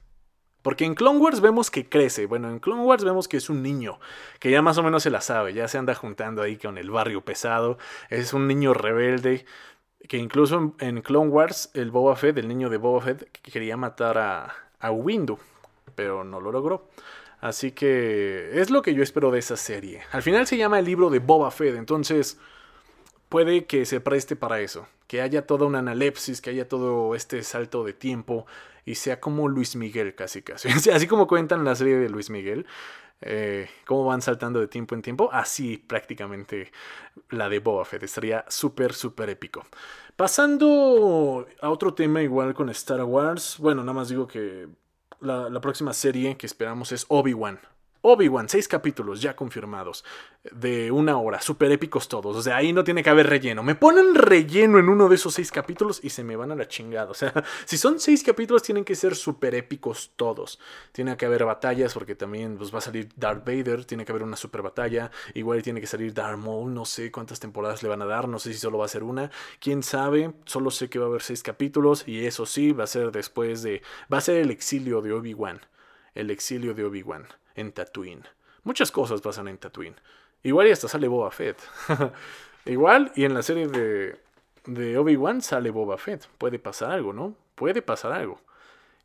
[0.66, 2.26] Porque en Clone Wars vemos que crece.
[2.26, 4.00] Bueno, en Clone Wars vemos que es un niño,
[4.40, 6.90] que ya más o menos se la sabe, ya se anda juntando ahí con el
[6.90, 7.78] barrio pesado.
[8.10, 9.46] Es un niño rebelde,
[10.10, 14.18] que incluso en, Clone Wars, el Boba Fett, el niño de Boba Fett, quería matar
[14.18, 15.38] a, a Windu,
[15.94, 16.90] pero no lo logró.
[17.42, 20.02] Así que es lo que yo espero de esa serie.
[20.14, 22.40] Al final se llama el libro de Boba Fett, entonces
[23.30, 24.88] puede que se preste para eso.
[25.06, 28.48] Que haya toda una analepsis, que haya todo este salto de tiempo
[28.86, 30.70] y sea como Luis Miguel casi casi.
[30.92, 32.66] Así como cuentan la serie de Luis Miguel.
[33.22, 36.72] Eh, cómo van saltando de tiempo en tiempo, así prácticamente
[37.30, 38.04] la de Boba Fett.
[38.04, 39.66] Estaría súper, súper épico.
[40.16, 44.68] Pasando a otro tema igual con Star Wars, bueno, nada más digo que
[45.22, 47.60] la, la próxima serie que esperamos es Obi-Wan.
[48.08, 50.06] Obi-Wan, seis capítulos ya confirmados,
[50.52, 52.36] de una hora, súper épicos todos.
[52.36, 53.64] O sea, ahí no tiene que haber relleno.
[53.64, 56.68] Me ponen relleno en uno de esos seis capítulos y se me van a la
[56.68, 57.10] chingada.
[57.10, 57.34] O sea,
[57.66, 60.60] si son seis capítulos, tienen que ser súper épicos todos.
[60.92, 64.22] Tiene que haber batallas, porque también pues, va a salir Darth Vader, tiene que haber
[64.22, 65.10] una super batalla.
[65.34, 68.38] Igual tiene que salir Darth Maul, no sé cuántas temporadas le van a dar, no
[68.38, 69.32] sé si solo va a ser una.
[69.60, 72.88] Quién sabe, solo sé que va a haber seis capítulos y eso sí, va a
[72.88, 73.82] ser después de.
[74.14, 75.60] Va a ser el exilio de Obi-Wan.
[76.14, 78.24] El exilio de Obi-Wan en Tatooine.
[78.64, 79.96] Muchas cosas pasan en Tatooine.
[80.44, 81.58] Igual y hasta sale Boba Fett.
[82.66, 86.28] Igual y en la serie de, Obi-Wan sale Boba Fett.
[86.38, 87.36] Puede pasar algo, ¿no?
[87.56, 88.40] Puede pasar algo.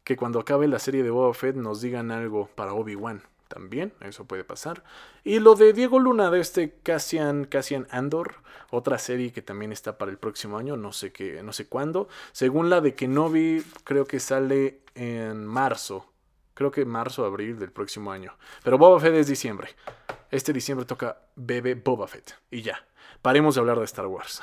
[0.05, 3.23] Que cuando acabe la serie de Boba Fett nos digan algo para Obi-Wan.
[3.49, 4.85] También, eso puede pasar.
[5.25, 8.37] Y lo de Diego Luna, de este Cassian, Cassian Andor,
[8.71, 12.09] otra serie que también está para el próximo año, no sé qué, no sé cuándo.
[12.33, 16.10] Según la de Kenobi, creo que sale en marzo
[16.61, 18.37] Creo que marzo o abril del próximo año.
[18.63, 19.71] Pero Boba Fett es diciembre.
[20.31, 22.35] Este diciembre toca Bebe Boba Fett.
[22.51, 22.87] Y ya.
[23.23, 24.43] Paremos de hablar de Star Wars.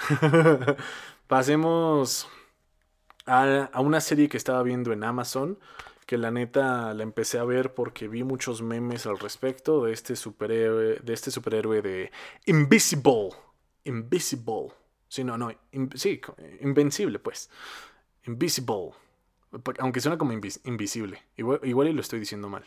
[1.27, 2.27] Pasemos
[3.27, 5.59] a, una serie que estaba viendo en Amazon.
[6.07, 10.15] Que la neta la empecé a ver porque vi muchos memes al respecto de este
[10.15, 10.97] superhéroe.
[11.03, 12.11] De este superhéroe de
[12.47, 13.29] Invisible.
[13.83, 14.73] Invisible.
[15.07, 15.51] Sí, no, no.
[15.93, 16.19] sí,
[16.61, 17.51] invencible, pues.
[18.25, 18.93] Invisible.
[19.79, 21.23] Aunque suena como invisible.
[21.35, 22.65] Igual, y lo estoy diciendo mal.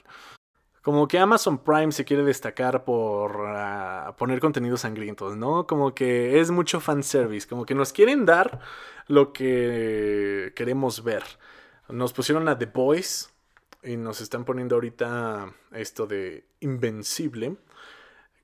[0.82, 5.66] Como que Amazon Prime se quiere destacar por ah, poner contenidos sangrientos, ¿no?
[5.66, 8.60] Como que es mucho fanservice, como que nos quieren dar
[9.06, 11.22] lo que queremos ver.
[11.88, 13.30] Nos pusieron a The Boys
[13.82, 17.56] y nos están poniendo ahorita esto de Invencible.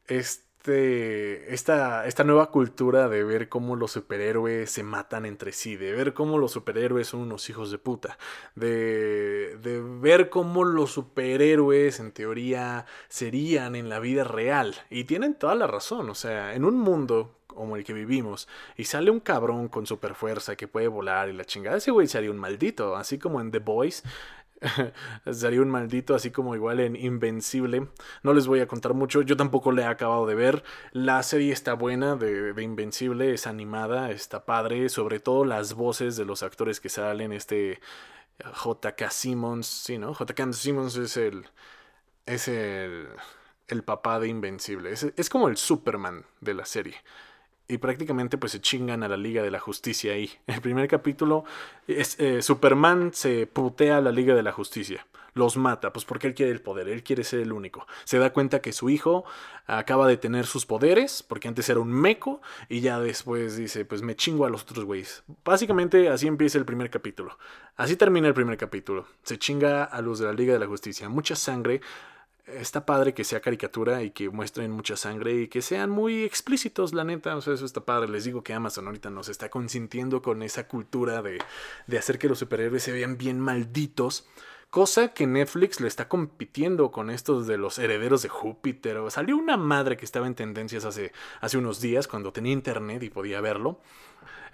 [0.07, 5.77] Este este, esta, esta nueva cultura de ver cómo los superhéroes se matan entre sí,
[5.77, 8.19] de ver cómo los superhéroes son unos hijos de puta,
[8.57, 14.75] de, de ver cómo los superhéroes en teoría serían en la vida real.
[14.91, 18.85] Y tienen toda la razón, o sea, en un mundo como el que vivimos, y
[18.85, 22.31] sale un cabrón con super fuerza que puede volar y la chingada, ese güey sería
[22.31, 24.03] un maldito, así como en The Boys,
[25.33, 27.89] Sería un maldito, así como igual en Invencible.
[28.23, 30.65] No les voy a contar mucho, yo tampoco le he acabado de ver.
[30.93, 36.25] La serie está buena de, Invencible, es animada, está padre, sobre todo las voces de
[36.25, 37.81] los actores que salen, este
[38.39, 40.13] JK Simmons, sí, ¿no?
[40.15, 41.47] JK Simmons es el...
[42.27, 43.09] es el...
[43.69, 46.97] el papá de Invencible, es, es como el Superman de la serie
[47.69, 50.31] y prácticamente pues se chingan a la Liga de la Justicia ahí.
[50.47, 51.45] El primer capítulo
[51.87, 55.07] es eh, Superman se putea a la Liga de la Justicia.
[55.35, 57.87] Los mata, pues porque él quiere el poder, él quiere ser el único.
[58.05, 59.27] Se da cuenta que su hijo
[59.67, 64.01] acaba de tener sus poderes, porque antes era un meco, y ya después dice, pues
[64.01, 65.25] me chingo a los otros güeyes.
[65.45, 67.37] Básicamente así empieza el primer capítulo.
[67.77, 69.05] Así termina el primer capítulo.
[69.25, 71.07] Se chinga a los de la Liga de la Justicia.
[71.11, 71.83] Mucha sangre,
[72.47, 76.95] está padre que sea caricatura y que muestren mucha sangre y que sean muy explícitos,
[76.95, 77.37] la neta.
[77.37, 78.09] O sea, eso está padre.
[78.09, 81.39] Les digo que Amazon ahorita nos está consintiendo con esa cultura de,
[81.87, 84.27] de hacer que los superhéroes se vean bien malditos.
[84.71, 88.99] Cosa que Netflix le está compitiendo con estos de los herederos de Júpiter.
[89.11, 93.11] Salió una madre que estaba en tendencias hace, hace unos días cuando tenía internet y
[93.11, 93.81] podía verlo.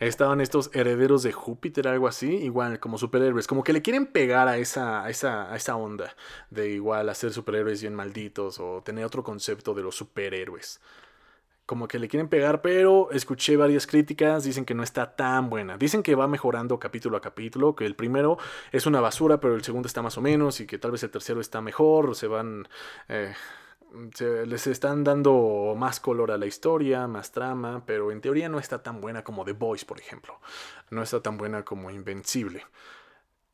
[0.06, 3.46] Estaban estos herederos de Júpiter, algo así, igual como superhéroes.
[3.46, 6.16] Como que le quieren pegar a esa, a esa, a esa onda
[6.50, 10.80] de igual hacer superhéroes bien malditos o tener otro concepto de los superhéroes
[11.66, 15.78] como que le quieren pegar, pero escuché varias críticas, dicen que no está tan buena.
[15.78, 18.36] Dicen que va mejorando capítulo a capítulo, que el primero
[18.72, 21.10] es una basura, pero el segundo está más o menos, y que tal vez el
[21.10, 22.68] tercero está mejor, se van...
[23.08, 23.32] Eh,
[24.14, 28.58] se, les están dando más color a la historia, más trama, pero en teoría no
[28.58, 30.38] está tan buena como The Boys, por ejemplo.
[30.90, 32.64] No está tan buena como Invencible.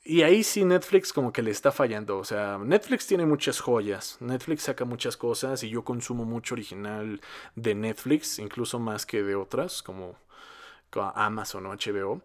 [0.04, 2.18] Y ahí sí Netflix como que le está fallando.
[2.18, 4.16] O sea, Netflix tiene muchas joyas.
[4.20, 7.20] Netflix saca muchas cosas y yo consumo mucho original
[7.56, 10.16] de Netflix, incluso más que de otras, como
[11.14, 12.22] Amazon o HBO.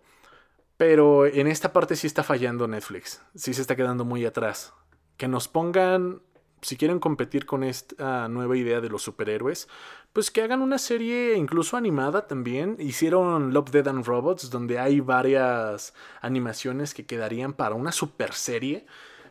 [0.77, 3.21] Pero en esta parte sí está fallando Netflix.
[3.35, 4.73] Sí se está quedando muy atrás.
[5.17, 6.21] Que nos pongan
[6.63, 9.67] si quieren competir con esta nueva idea de los superhéroes,
[10.13, 12.77] pues que hagan una serie incluso animada también.
[12.79, 18.85] Hicieron Love, Dead and Robots, donde hay varias animaciones que quedarían para una super serie.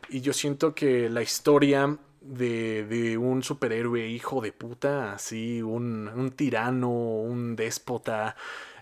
[0.09, 6.09] Y yo siento que la historia de, de un superhéroe hijo de puta, así, un,
[6.09, 8.35] un tirano, un déspota,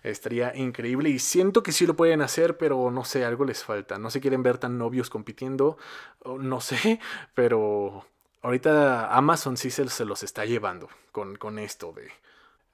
[0.03, 3.97] estaría increíble y siento que sí lo pueden hacer, pero no sé, algo les falta.
[3.97, 5.77] No se quieren ver tan novios compitiendo,
[6.25, 6.99] no sé,
[7.33, 8.05] pero
[8.41, 12.11] ahorita Amazon sí se, se los está llevando con, con esto de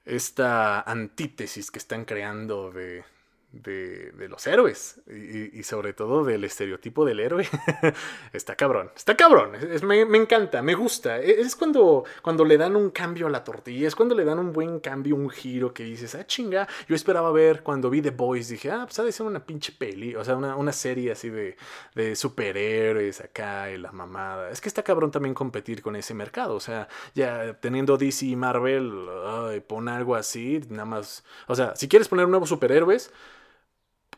[0.04, 3.04] esta antítesis que están creando de,
[3.52, 7.48] de, los héroes y, sobre todo del estereotipo del héroe.
[8.32, 11.18] está cabrón, está cabrón, me, me, encanta, me gusta.
[11.20, 14.38] E, es cuando, cuando le dan un cambio a la tortilla, es cuando le dan
[14.38, 18.10] un buen cambio, un giro que dices, ah, chinga, yo esperaba ver cuando vi The
[18.10, 21.12] Boys, dije, ah, pues ha de ser una pinche peli, o sea, una, una serie
[21.12, 21.56] así de,
[21.94, 24.50] de superhéroes acá y la mamada.
[24.50, 28.36] Es que está cabrón también competir con ese mercado, o sea, ya teniendo DC y
[28.36, 33.10] Marvel, ay, pon algo así, nada más, o sea, si quieres poner nuevos superhéroes,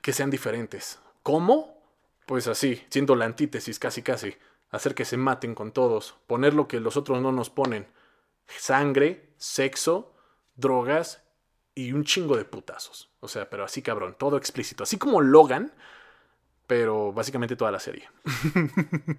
[0.03, 0.99] que sean diferentes.
[1.23, 1.83] ¿Cómo?
[2.27, 4.37] Pues así, siendo la antítesis casi casi.
[4.71, 7.89] Hacer que se maten con todos, poner lo que los otros no nos ponen.
[8.47, 10.15] Sangre, sexo,
[10.55, 11.23] drogas
[11.75, 13.11] y un chingo de putazos.
[13.21, 14.85] O sea, pero así cabrón, todo explícito.
[14.85, 15.73] Así como Logan,
[16.67, 18.09] pero básicamente toda la serie.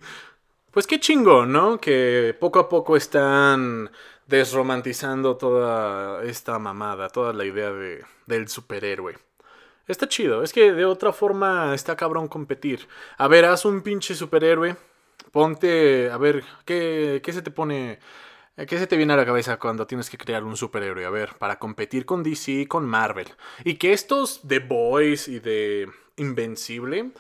[0.71, 1.79] pues qué chingo, ¿no?
[1.79, 3.91] Que poco a poco están
[4.27, 9.17] desromantizando toda esta mamada, toda la idea de, del superhéroe.
[9.91, 10.41] Está chido.
[10.41, 12.87] Es que de otra forma está cabrón competir.
[13.17, 14.77] A ver, haz un pinche superhéroe.
[15.31, 16.09] Ponte.
[16.09, 17.99] A ver, ¿qué, qué se te pone.
[18.55, 21.05] ¿Qué se te viene a la cabeza cuando tienes que crear un superhéroe?
[21.05, 23.27] A ver, para competir con DC y con Marvel.
[23.63, 27.11] Y que estos de Boys y de Invencible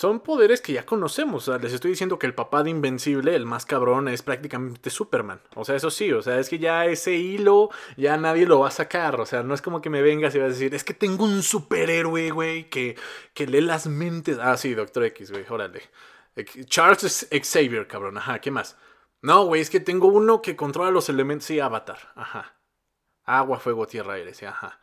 [0.00, 1.46] son poderes que ya conocemos.
[1.46, 4.88] O sea, les estoy diciendo que el papá de Invencible, el más cabrón, es prácticamente
[4.88, 5.42] Superman.
[5.56, 8.68] O sea, eso sí, o sea, es que ya ese hilo ya nadie lo va
[8.68, 9.20] a sacar.
[9.20, 11.26] O sea, no es como que me vengas y vas a decir, es que tengo
[11.26, 12.96] un superhéroe, güey, que,
[13.34, 14.38] que lee las mentes.
[14.40, 15.82] Ah, sí, Doctor X, güey, órale.
[16.64, 18.78] Charles Xavier, cabrón, ajá, ¿qué más?
[19.20, 21.44] No, güey, es que tengo uno que controla los elementos.
[21.44, 22.56] Sí, Avatar, ajá.
[23.24, 24.79] Agua, fuego, tierra, aire, ajá.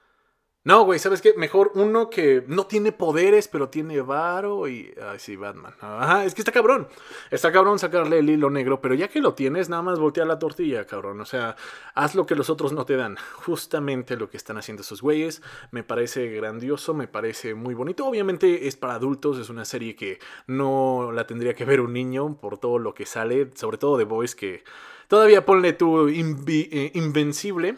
[0.68, 1.34] No, güey, ¿sabes qué?
[1.38, 4.94] Mejor uno que no tiene poderes, pero tiene varo y...
[5.02, 5.74] Ay, sí, Batman.
[5.80, 6.90] Ajá, es que está cabrón.
[7.32, 10.40] Está cabrón sacarle el hilo negro, pero ya que lo tienes, nada más voltea la
[10.40, 11.22] tortilla, cabrón.
[11.22, 11.56] O sea,
[11.96, 13.16] haz lo que los otros no te dan.
[13.46, 15.42] Justamente lo que están haciendo esos güeyes.
[15.72, 18.06] Me parece grandioso, me parece muy bonito.
[18.06, 22.42] Obviamente es para adultos, es una serie que no la tendría que ver un niño
[22.42, 24.66] por todo lo que sale, sobre todo de Boys que...
[25.08, 27.78] Todavía ponle tu eh, invencible.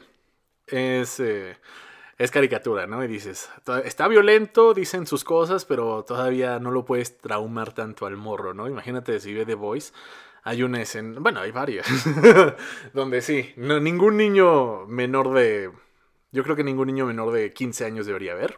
[0.65, 1.19] Es...
[1.19, 1.55] Eh,
[2.20, 3.01] es caricatura, ¿no?
[3.01, 3.49] Y dices,
[3.86, 8.67] está violento, dicen sus cosas, pero todavía no lo puedes traumar tanto al morro, ¿no?
[8.67, 9.93] Imagínate si ve The Voice.
[10.43, 11.88] Hay una escena, bueno, hay varias,
[12.93, 15.72] donde sí, no, ningún niño menor de,
[16.32, 18.57] yo creo que ningún niño menor de 15 años debería ver.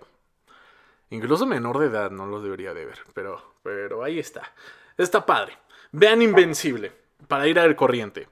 [1.11, 4.53] Incluso menor de edad no lo debería de ver, pero, pero ahí está.
[4.97, 5.57] Está padre.
[5.91, 6.93] Vean Invencible,
[7.27, 8.27] para ir al corriente.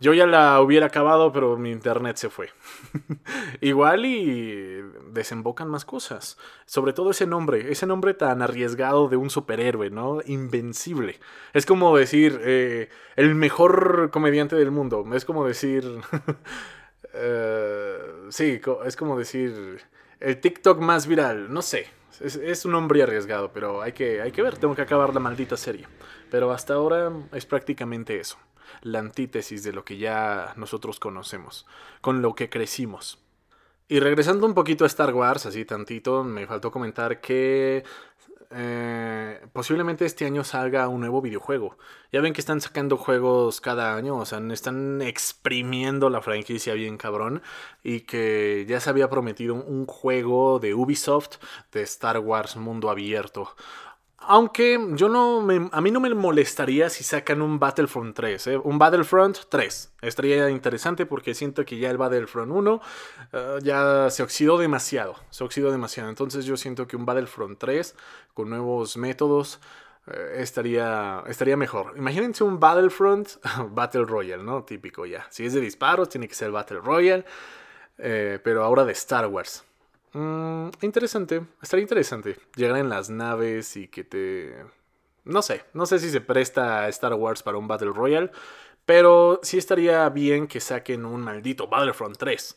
[0.00, 2.48] Yo ya la hubiera acabado, pero mi internet se fue.
[3.60, 4.80] Igual y
[5.10, 6.38] desembocan más cosas.
[6.64, 10.20] Sobre todo ese nombre, ese nombre tan arriesgado de un superhéroe, ¿no?
[10.24, 11.20] Invencible.
[11.52, 15.04] Es como decir, eh, el mejor comediante del mundo.
[15.12, 15.84] Es como decir...
[15.84, 16.00] uh,
[18.30, 19.82] sí, es como decir,
[20.18, 21.52] el TikTok más viral.
[21.52, 21.88] No sé.
[22.20, 24.56] Es, un nombre arriesgado, pero hay que, hay que ver.
[24.56, 25.86] Tengo que acabar la maldita serie.
[26.30, 28.38] Pero hasta ahora es prácticamente eso
[28.82, 31.66] la antítesis de lo que ya nosotros conocemos,
[32.00, 33.18] con lo que crecimos.
[33.88, 37.82] Y regresando un poquito a Star Wars, así tantito, me faltó comentar que
[38.52, 41.78] eh, posiblemente este año salga un nuevo videojuego.
[42.12, 46.98] Ya ven que están sacando juegos cada año, o sea, están exprimiendo la franquicia bien
[46.98, 47.42] cabrón.
[47.82, 51.36] Y que ya se había prometido un juego de Ubisoft
[51.72, 53.54] de Star Wars mundo abierto.
[54.22, 58.56] Aunque yo no me, a mí no me molestaría si sacan un Battlefront 3, ¿eh?
[58.58, 59.92] un Battlefront 3.
[60.02, 62.80] Estaría interesante porque siento que ya el Battlefront 1
[63.32, 66.10] eh, ya se oxidó demasiado, se oxidó demasiado.
[66.10, 67.96] Entonces yo siento que un Battlefront 3
[68.34, 69.58] con nuevos métodos
[70.06, 71.94] eh, estaría, estaría mejor.
[71.96, 73.28] Imagínense un Battlefront
[73.70, 74.64] Battle Royale, ¿no?
[74.64, 75.26] Típico ya.
[75.30, 77.24] Si es de disparos, tiene que ser Battle Royale,
[77.96, 79.64] pero ahora de Star Wars.
[80.12, 82.36] Mm, interesante, estaría interesante.
[82.56, 84.64] Llegar en las naves y que te...
[85.24, 88.30] No sé, no sé si se presta a Star Wars para un Battle Royale,
[88.86, 92.56] pero sí estaría bien que saquen un maldito Battlefront 3.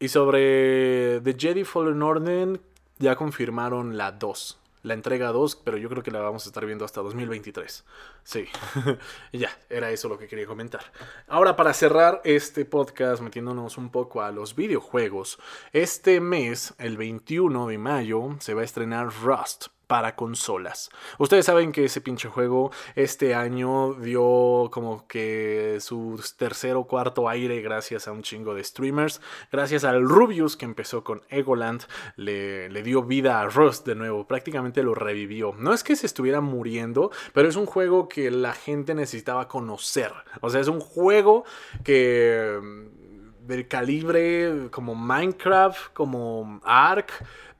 [0.00, 2.60] Y sobre The Jedi Fallen Order,
[2.98, 6.64] ya confirmaron la 2 la entrega 2, pero yo creo que la vamos a estar
[6.64, 7.84] viendo hasta 2023.
[8.22, 8.46] Sí,
[9.32, 10.82] ya, era eso lo que quería comentar.
[11.26, 15.38] Ahora, para cerrar este podcast, metiéndonos un poco a los videojuegos,
[15.72, 20.90] este mes, el 21 de mayo, se va a estrenar Rust para consolas.
[21.18, 27.28] Ustedes saben que ese pinche juego este año dio como que su tercer o cuarto
[27.28, 29.20] aire gracias a un chingo de streamers.
[29.52, 31.82] Gracias al Rubius que empezó con Egoland,
[32.16, 35.54] le, le dio vida a Rust de nuevo, prácticamente lo revivió.
[35.58, 40.12] No es que se estuviera muriendo, pero es un juego que la gente necesitaba conocer.
[40.40, 41.44] O sea, es un juego
[41.82, 47.12] que mm, del calibre como Minecraft, como Ark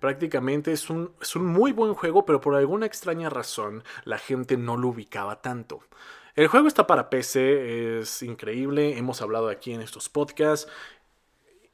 [0.04, 4.58] prácticamente es un, es un muy buen juego, pero por alguna extraña razón la gente
[4.58, 5.80] no lo ubicaba tanto.
[6.34, 10.70] El juego está para PC, es increíble, hemos hablado aquí en estos podcasts.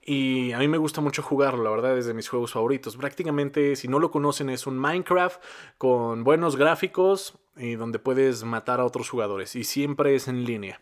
[0.01, 2.97] Y a mí me gusta mucho jugarlo, la verdad, es de mis juegos favoritos.
[2.97, 5.43] Prácticamente, si no lo conocen, es un Minecraft
[5.77, 9.57] con buenos gráficos y donde puedes matar a otros jugadores.
[9.57, 10.81] Y siempre es en línea.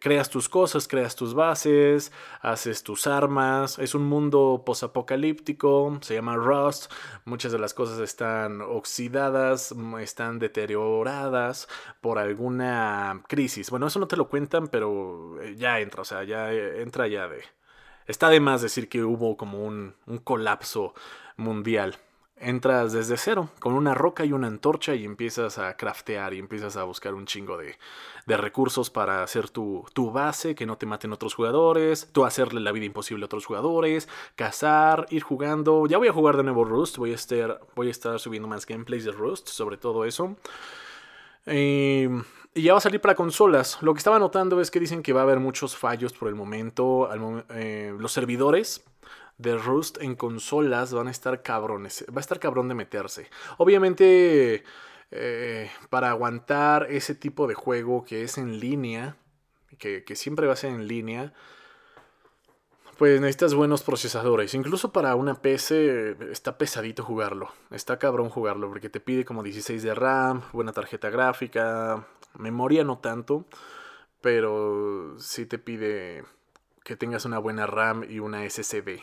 [0.00, 2.10] Creas tus cosas, creas tus bases,
[2.40, 3.78] haces tus armas.
[3.78, 6.90] Es un mundo posapocalíptico, se llama Rust.
[7.24, 11.68] Muchas de las cosas están oxidadas, están deterioradas
[12.00, 13.70] por alguna crisis.
[13.70, 17.06] Bueno, eso no te lo cuentan, pero eh, ya entra, o sea, ya eh, entra
[17.06, 17.44] ya de...
[18.06, 20.94] Está de más decir que hubo como un, un colapso
[21.36, 21.96] mundial
[22.38, 26.76] entras desde cero, con una roca y una antorcha y empiezas a craftear y empiezas
[26.76, 27.76] a buscar un chingo de,
[28.26, 32.60] de recursos para hacer tu, tu, base, que no te maten otros jugadores, tú hacerle
[32.60, 35.86] la vida imposible a otros jugadores, cazar, ir jugando.
[35.86, 38.66] Ya voy a jugar de nuevo Rust, voy a estar, voy a estar subiendo más
[38.66, 40.36] gameplays de Rust sobre todo eso.
[41.46, 42.06] Y,
[42.54, 43.82] ya va a salir para consolas.
[43.82, 46.34] Lo que estaba notando es que dicen que va a haber muchos fallos por el
[46.34, 47.08] momento.
[47.50, 48.82] Eh, los servidores
[49.38, 52.04] de Rust en consolas van a estar cabrones.
[52.08, 53.28] Va a estar cabrón de meterse.
[53.58, 54.64] Obviamente,
[55.10, 59.16] eh, para aguantar ese tipo de juego que es en línea,
[59.78, 61.34] que, siempre va a ser en línea,
[62.98, 64.54] pues necesitas buenos procesadores.
[64.54, 67.50] Incluso para una PC está pesadito jugarlo.
[67.70, 72.06] Está cabrón jugarlo porque te pide como 16 de RAM, buena tarjeta gráfica,
[72.38, 73.44] memoria no tanto,
[74.22, 76.24] pero sí te pide
[76.84, 79.02] que tengas una buena RAM y una SSD.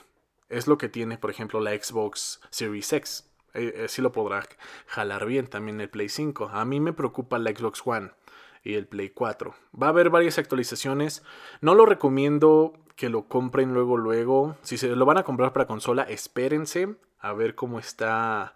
[0.49, 3.29] Es lo que tiene, por ejemplo, la Xbox Series X.
[3.53, 4.45] Eh, eh, sí lo podrá
[4.87, 6.49] jalar bien también el Play 5.
[6.49, 8.11] A mí me preocupa la Xbox One
[8.63, 9.53] y el Play 4.
[9.81, 11.23] Va a haber varias actualizaciones.
[11.61, 14.57] No lo recomiendo que lo compren luego, luego.
[14.61, 18.53] Si se lo van a comprar para consola, espérense a ver cómo está.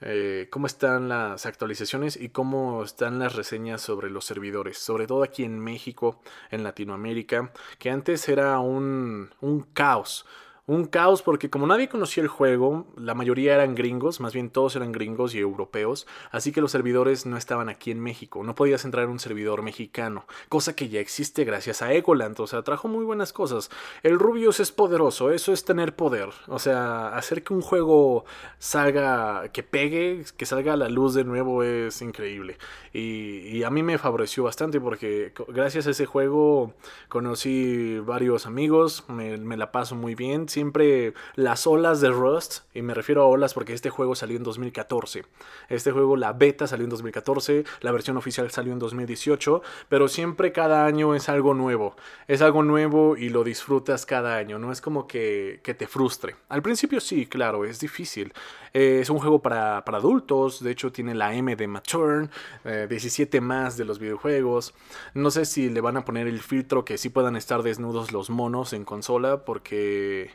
[0.00, 5.24] Eh, cómo están las actualizaciones y cómo están las reseñas sobre los servidores, sobre todo
[5.24, 6.20] aquí en México,
[6.52, 10.24] en Latinoamérica, que antes era un, un caos
[10.68, 14.76] un caos porque como nadie conocía el juego, la mayoría eran gringos, más bien todos
[14.76, 18.84] eran gringos y europeos, así que los servidores no estaban aquí en México, no podías
[18.84, 22.86] entrar en un servidor mexicano, cosa que ya existe gracias a Egoland, o sea, trajo
[22.86, 23.70] muy buenas cosas.
[24.02, 28.26] El Rubius es poderoso, eso es tener poder, o sea, hacer que un juego
[28.58, 32.58] salga, que pegue, que salga a la luz de nuevo es increíble.
[32.92, 36.74] Y, a mí me favoreció bastante porque gracias a ese juego
[37.08, 42.82] conocí varios amigos, me, me la paso muy bien siempre las olas de Rust, y
[42.82, 45.24] me refiero a olas porque este juego salió en 2014.
[45.68, 50.50] Este juego, la beta salió en 2014, la versión oficial salió en 2018, pero siempre
[50.50, 51.94] cada año es algo nuevo.
[52.26, 56.34] Es algo nuevo y lo disfrutas cada año, no es como que, te frustre.
[56.48, 58.32] Al principio sí, claro, es difícil.
[58.74, 62.30] Eh, es un juego para, adultos, de hecho tiene la M de Mature,
[62.64, 64.74] 17 eh, más de los videojuegos.
[65.14, 68.28] No sé si le van a poner el filtro que sí puedan estar desnudos los
[68.28, 70.32] monos en consola porque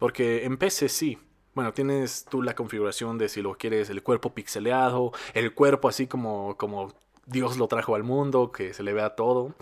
[0.00, 1.18] Porque en PC sí.
[1.54, 6.06] Bueno, tienes tú la configuración de si lo quieres el cuerpo pixeleado, el cuerpo así
[6.06, 6.92] como, como
[7.26, 9.54] Dios lo trajo al mundo, que se le vea todo.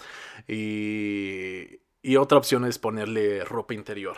[0.46, 4.16] Y, y otra opción es ponerle ropa interior.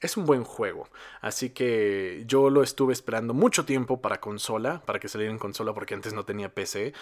[0.00, 0.88] Es un buen juego,
[1.22, 5.72] así que yo lo estuve esperando mucho tiempo para consola, para que saliera en consola
[5.72, 6.92] porque antes no tenía PC.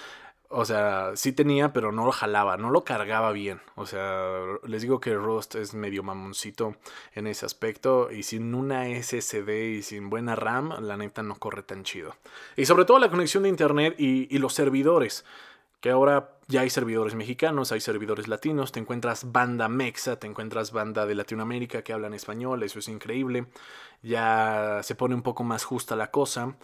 [0.52, 3.60] O sea, sí tenía, pero no lo jalaba, no lo cargaba bien.
[3.74, 6.76] O sea, les digo que Rust es medio mamoncito
[7.14, 8.10] en ese aspecto.
[8.10, 12.14] Y sin una SSD y sin buena RAM, la neta no corre tan chido.
[12.56, 15.24] Y sobre todo la conexión de internet y, y los servidores
[15.82, 20.70] que ahora ya hay servidores mexicanos, hay servidores latinos, te encuentras banda mexa, te encuentras
[20.70, 23.46] banda de Latinoamérica que hablan español, eso es increíble,
[24.00, 26.54] ya se pone un poco más justa la cosa,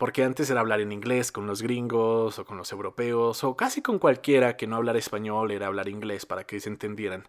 [0.00, 3.82] porque antes era hablar en inglés con los gringos o con los europeos, o casi
[3.82, 7.28] con cualquiera que no hablara español era hablar inglés para que se entendieran.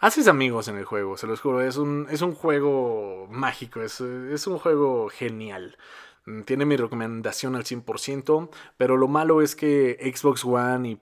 [0.00, 4.00] Haces amigos en el juego, se los juro, es un, es un juego mágico, es,
[4.00, 5.78] es un juego genial.
[6.24, 10.96] Mm, tiene mi recomendación al 100%, pero lo malo es que Xbox One y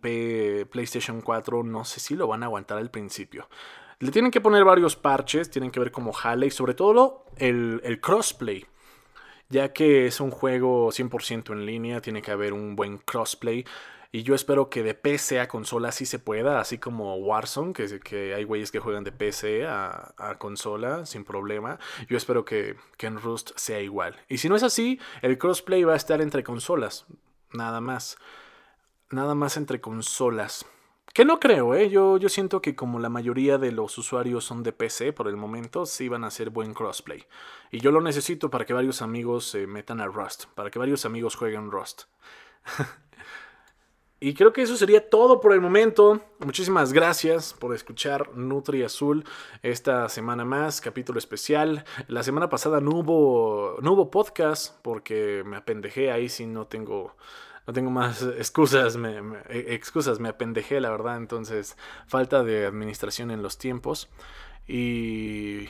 [0.67, 3.49] PlayStation 4 no sé si lo van a aguantar al principio.
[4.01, 7.81] Le tienen que poner varios parches, tienen que ver cómo jale y sobre todo el,
[7.85, 8.67] el crossplay.
[9.49, 13.65] Ya que es un juego 100% en línea, tiene que haber un buen crossplay.
[14.13, 18.35] Y yo espero que de PC a consola sí se pueda, así como Warzone, que,
[18.35, 21.79] hay güeyes que juegan de PC a, consola sin problema.
[22.09, 24.17] Yo espero que, que, en Rust sea igual.
[24.29, 27.07] Y si no es así, el crossplay va a estar entre consolas.
[27.53, 28.17] Nada más.
[29.11, 30.67] Nada más entre consolas.
[31.17, 31.89] Que no creo, ¿eh?
[31.89, 35.37] Yo, yo siento que como la mayoría de los usuarios son de PC por el
[35.39, 37.25] momento, sí van a hacer buen crossplay.
[37.71, 41.07] Y yo lo necesito para que varios amigos se metan a Rust, para que varios
[41.07, 42.03] amigos jueguen Rust.
[44.19, 46.23] Y creo que eso sería todo por el momento.
[46.39, 49.25] Muchísimas gracias por escuchar Nutri Azul
[49.63, 51.85] esta semana más, capítulo especial.
[52.09, 57.15] La semana pasada no hubo, no hubo podcast porque me apendejé ahí si no tengo,
[57.67, 61.17] no tengo más excusas, me, eh, excusas, me apendejé la verdad.
[61.17, 64.09] Entonces, falta de administración en los tiempos.
[64.69, 65.69] Y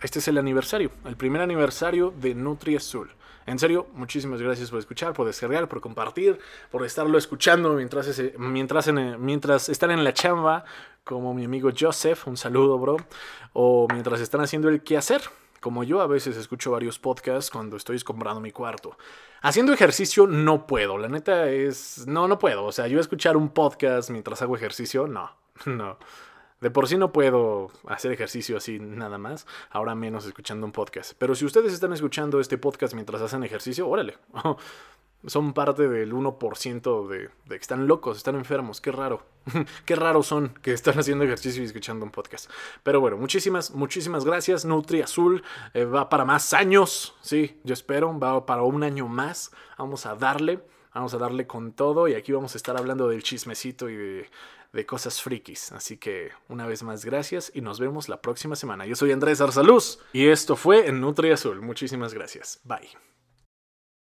[0.00, 3.10] este es el aniversario, el primer aniversario de Nutri Azul.
[3.46, 6.38] En serio, muchísimas gracias por escuchar, por descargar, por compartir,
[6.70, 10.64] por estarlo escuchando mientras, mientras, mientras están en la chamba,
[11.04, 12.96] como mi amigo Joseph, un saludo, bro,
[13.52, 15.22] o mientras están haciendo el quehacer.
[15.64, 18.98] Como yo a veces escucho varios podcasts cuando estoy comprando mi cuarto.
[19.40, 22.06] Haciendo ejercicio no puedo, la neta es...
[22.06, 22.66] No, no puedo.
[22.66, 25.34] O sea, yo escuchar un podcast mientras hago ejercicio, no,
[25.64, 25.96] no.
[26.60, 31.14] De por sí no puedo hacer ejercicio así nada más, ahora menos escuchando un podcast.
[31.16, 34.18] Pero si ustedes están escuchando este podcast mientras hacen ejercicio, órale.
[35.26, 38.80] son parte del 1% de, de, que están locos, están enfermos.
[38.80, 39.22] Qué raro.
[39.84, 42.50] Qué raros son que están haciendo ejercicio y escuchando un podcast.
[42.82, 44.64] Pero bueno, muchísimas, muchísimas gracias.
[44.64, 47.14] Nutri Azul eh, va para más años.
[47.20, 48.18] Sí, yo espero.
[48.18, 49.50] Va para un año más.
[49.78, 50.62] Vamos a darle.
[50.94, 52.08] Vamos a darle con todo.
[52.08, 54.26] Y aquí vamos a estar hablando del chismecito y
[54.74, 55.72] de cosas frikis.
[55.72, 58.84] Así que una vez más gracias y nos vemos la próxima semana.
[58.84, 61.62] Yo soy Andrés Arzaluz y esto fue en Nutri Azul.
[61.62, 62.60] Muchísimas gracias.
[62.64, 62.90] Bye.